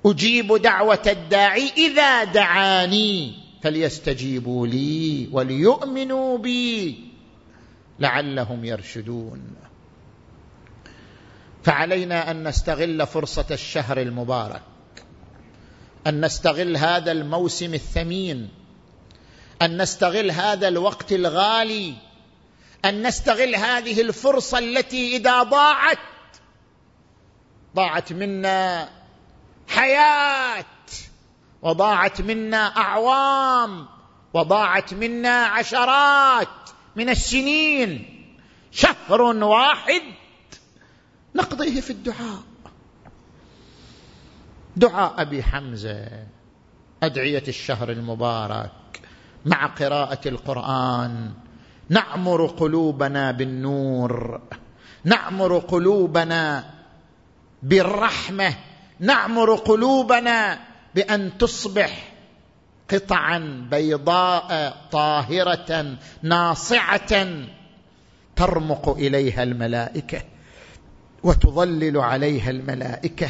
اجيب 0.05 0.55
دعوه 0.61 1.01
الداعي 1.07 1.69
اذا 1.77 2.23
دعاني 2.23 3.33
فليستجيبوا 3.63 4.67
لي 4.67 5.29
وليؤمنوا 5.31 6.37
بي 6.37 6.99
لعلهم 7.99 8.65
يرشدون 8.65 9.60
فعلينا 11.63 12.31
ان 12.31 12.47
نستغل 12.47 13.07
فرصه 13.07 13.45
الشهر 13.51 13.97
المبارك 13.97 14.61
ان 16.07 16.25
نستغل 16.25 16.77
هذا 16.77 17.11
الموسم 17.11 17.73
الثمين 17.73 18.49
ان 19.61 19.81
نستغل 19.81 20.31
هذا 20.31 20.67
الوقت 20.67 21.11
الغالي 21.11 21.93
ان 22.85 23.07
نستغل 23.07 23.55
هذه 23.55 24.01
الفرصه 24.01 24.59
التي 24.59 25.17
اذا 25.17 25.43
ضاعت 25.43 25.97
ضاعت 27.75 28.13
منا 28.13 28.89
حياه 29.67 30.65
وضاعت 31.61 32.21
منا 32.21 32.77
اعوام 32.77 33.87
وضاعت 34.33 34.93
منا 34.93 35.45
عشرات 35.45 36.47
من 36.95 37.09
السنين 37.09 38.17
شهر 38.71 39.21
واحد 39.21 40.01
نقضيه 41.35 41.81
في 41.81 41.89
الدعاء 41.89 42.39
دعاء 44.75 45.21
أبي 45.21 45.43
حمزة 45.43 46.05
أدعية 47.03 47.43
الشهر 47.47 47.91
المبارك 47.91 48.71
مع 49.45 49.65
قراءة 49.65 50.27
القرآن 50.27 51.31
نعمر 51.89 52.45
قلوبنا 52.45 53.31
بالنور 53.31 54.41
نعمر 55.03 55.57
قلوبنا 55.57 56.63
بالرحمة 57.63 58.53
نعمر 58.99 59.55
قلوبنا 59.55 60.59
بأن 60.95 61.37
تصبح 61.37 62.11
قطعا 62.91 63.67
بيضاء 63.71 64.77
طاهرة 64.91 65.97
ناصعة 66.23 67.35
ترمق 68.35 68.89
إليها 68.89 69.43
الملائكة 69.43 70.21
وتظلل 71.23 71.97
عليها 71.97 72.49
الملائكه 72.49 73.29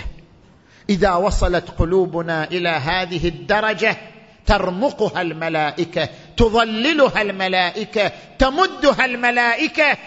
اذا 0.89 1.13
وصلت 1.13 1.69
قلوبنا 1.71 2.43
الى 2.43 2.69
هذه 2.69 3.27
الدرجه 3.27 3.97
ترمقها 4.45 5.21
الملائكه 5.21 6.09
تظللها 6.37 7.21
الملائكه 7.21 8.11
تمدها 8.39 9.05
الملائكه 9.05 9.97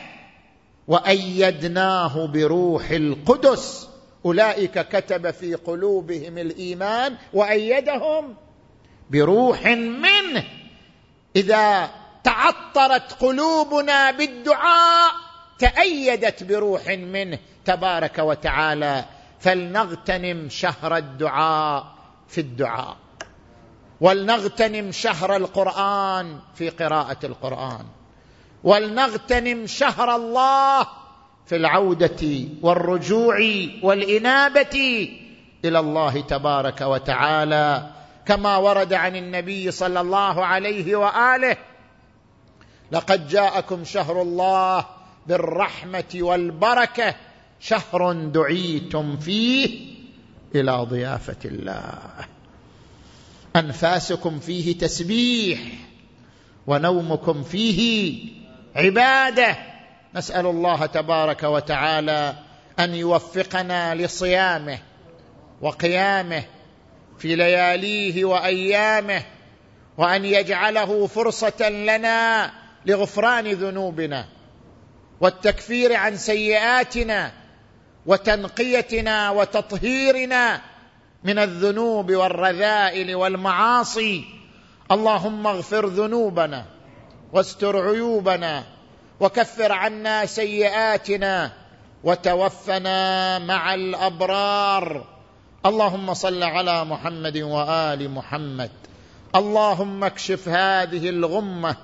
وايدناه 0.89 2.27
بروح 2.27 2.91
القدس 2.91 3.89
اولئك 4.25 4.89
كتب 4.89 5.31
في 5.31 5.55
قلوبهم 5.55 6.39
الايمان 6.39 7.17
وايدهم 7.33 8.35
بروح 9.11 9.67
منه 9.77 10.45
اذا 11.37 11.91
تعطرت 12.25 13.13
قلوبنا 13.21 14.11
بالدعاء 14.11 15.13
تايدت 15.59 16.43
بروح 16.45 16.89
منه 16.89 17.39
تبارك 17.65 18.19
وتعالى 18.19 19.05
فلنغتنم 19.41 20.49
شهر 20.49 20.97
الدعاء 20.97 21.87
في 22.29 22.41
الدعاء 22.41 22.97
ولنغتنم 24.01 24.93
شهر 24.93 25.37
القران 25.37 26.39
في 26.55 26.69
قراءه 26.69 27.17
القران 27.25 27.85
ولنغتنم 28.65 29.67
شهر 29.67 30.17
الله 30.17 30.87
في 31.47 31.57
العوده 31.57 32.25
والرجوع 32.63 33.39
والانابه 33.83 35.09
الى 35.65 35.79
الله 35.79 36.21
تبارك 36.21 36.81
وتعالى 36.81 37.87
كما 38.27 38.57
ورد 38.57 38.93
عن 38.93 39.17
النبي 39.17 39.71
صلى 39.71 40.01
الله 40.01 40.47
عليه 40.47 40.97
واله 40.97 41.57
لقد 42.93 43.29
جاءكم 43.29 43.85
شهر 43.85 44.23
الله 44.23 44.85
بالرحمه 45.27 46.15
والبركه 46.21 47.15
شهر 47.67 48.13
دعيتم 48.13 49.17
فيه 49.17 49.81
الى 50.55 50.73
ضيافه 50.77 51.37
الله 51.45 51.83
انفاسكم 53.57 54.39
فيه 54.41 54.79
تسبيح 54.79 55.61
ونومكم 56.67 57.43
فيه 57.43 58.19
عباده 58.77 59.57
نسال 60.15 60.47
الله 60.47 60.87
تبارك 60.87 61.43
وتعالى 61.43 62.35
ان 62.81 62.95
يوفقنا 62.95 63.95
لصيامه 63.95 64.79
وقيامه 65.61 66.45
في 67.19 67.37
لياليه 67.37 68.25
وايامه 68.25 69.23
وان 69.99 70.25
يجعله 70.25 71.07
فرصه 71.07 71.69
لنا 71.71 72.51
لغفران 72.87 73.47
ذنوبنا 73.47 74.27
والتكفير 75.21 75.95
عن 75.95 76.17
سيئاتنا 76.17 77.44
وتنقيتنا 78.07 79.31
وتطهيرنا 79.31 80.61
من 81.25 81.39
الذنوب 81.39 82.13
والرذائل 82.13 83.15
والمعاصي 83.15 84.25
اللهم 84.93 85.47
اغفر 85.47 85.87
ذنوبنا 85.87 86.65
واستر 87.33 87.89
عيوبنا 87.89 88.65
وكفر 89.21 89.73
عنا 89.73 90.27
سيئاتنا 90.27 91.53
وتوفنا 92.05 93.39
مع 93.39 93.75
الابرار 93.75 95.05
اللهم 95.67 96.15
صل 96.15 96.43
على 96.43 96.85
محمد 96.85 97.37
وال 97.39 98.11
محمد 98.11 98.71
اللهم 99.37 100.05
اكشف 100.05 100.49
هذه 100.49 101.09
الغمه 101.11 101.77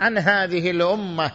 عن 0.00 0.18
هذه 0.18 0.70
الامه 0.70 1.30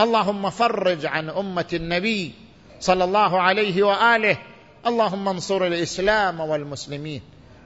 اللهم 0.00 0.50
فرج 0.50 1.06
عن 1.06 1.30
امه 1.30 1.64
النبي 1.72 2.32
صلى 2.80 3.04
الله 3.04 3.40
عليه 3.40 3.82
واله 3.82 4.36
اللهم 4.86 5.28
انصر 5.28 5.66
الاسلام 5.66 6.40
والمسلمين 6.40 7.22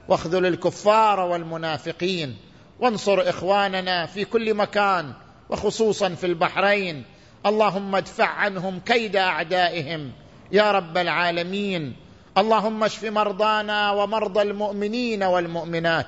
واخذل 0.07 0.45
الكفار 0.45 1.19
والمنافقين 1.19 2.37
وانصر 2.79 3.29
اخواننا 3.29 4.05
في 4.05 4.25
كل 4.25 4.53
مكان 4.53 5.13
وخصوصا 5.49 6.09
في 6.09 6.25
البحرين 6.25 7.03
اللهم 7.45 7.95
ادفع 7.95 8.25
عنهم 8.27 8.79
كيد 8.79 9.15
اعدائهم 9.15 10.11
يا 10.51 10.71
رب 10.71 10.97
العالمين 10.97 11.95
اللهم 12.37 12.83
اشف 12.83 13.05
مرضانا 13.05 13.91
ومرضى 13.91 14.41
المؤمنين 14.41 15.23
والمؤمنات 15.23 16.05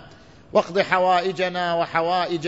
واقض 0.54 0.80
حوائجنا 0.80 1.74
وحوائج 1.76 2.48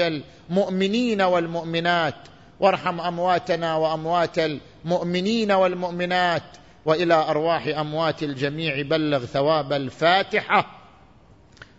المؤمنين 0.49 1.21
والمؤمنات 1.21 2.15
وارحم 2.59 3.01
امواتنا 3.01 3.75
واموات 3.75 4.39
المؤمنين 4.39 5.51
والمؤمنات 5.51 6.43
والى 6.85 7.13
ارواح 7.13 7.67
اموات 7.67 8.23
الجميع 8.23 8.81
بلغ 8.81 9.25
ثواب 9.25 9.73
الفاتحه 9.73 10.65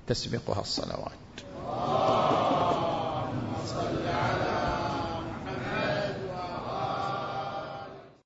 تسبقها 0.07 0.61
الصلوات 0.61 2.90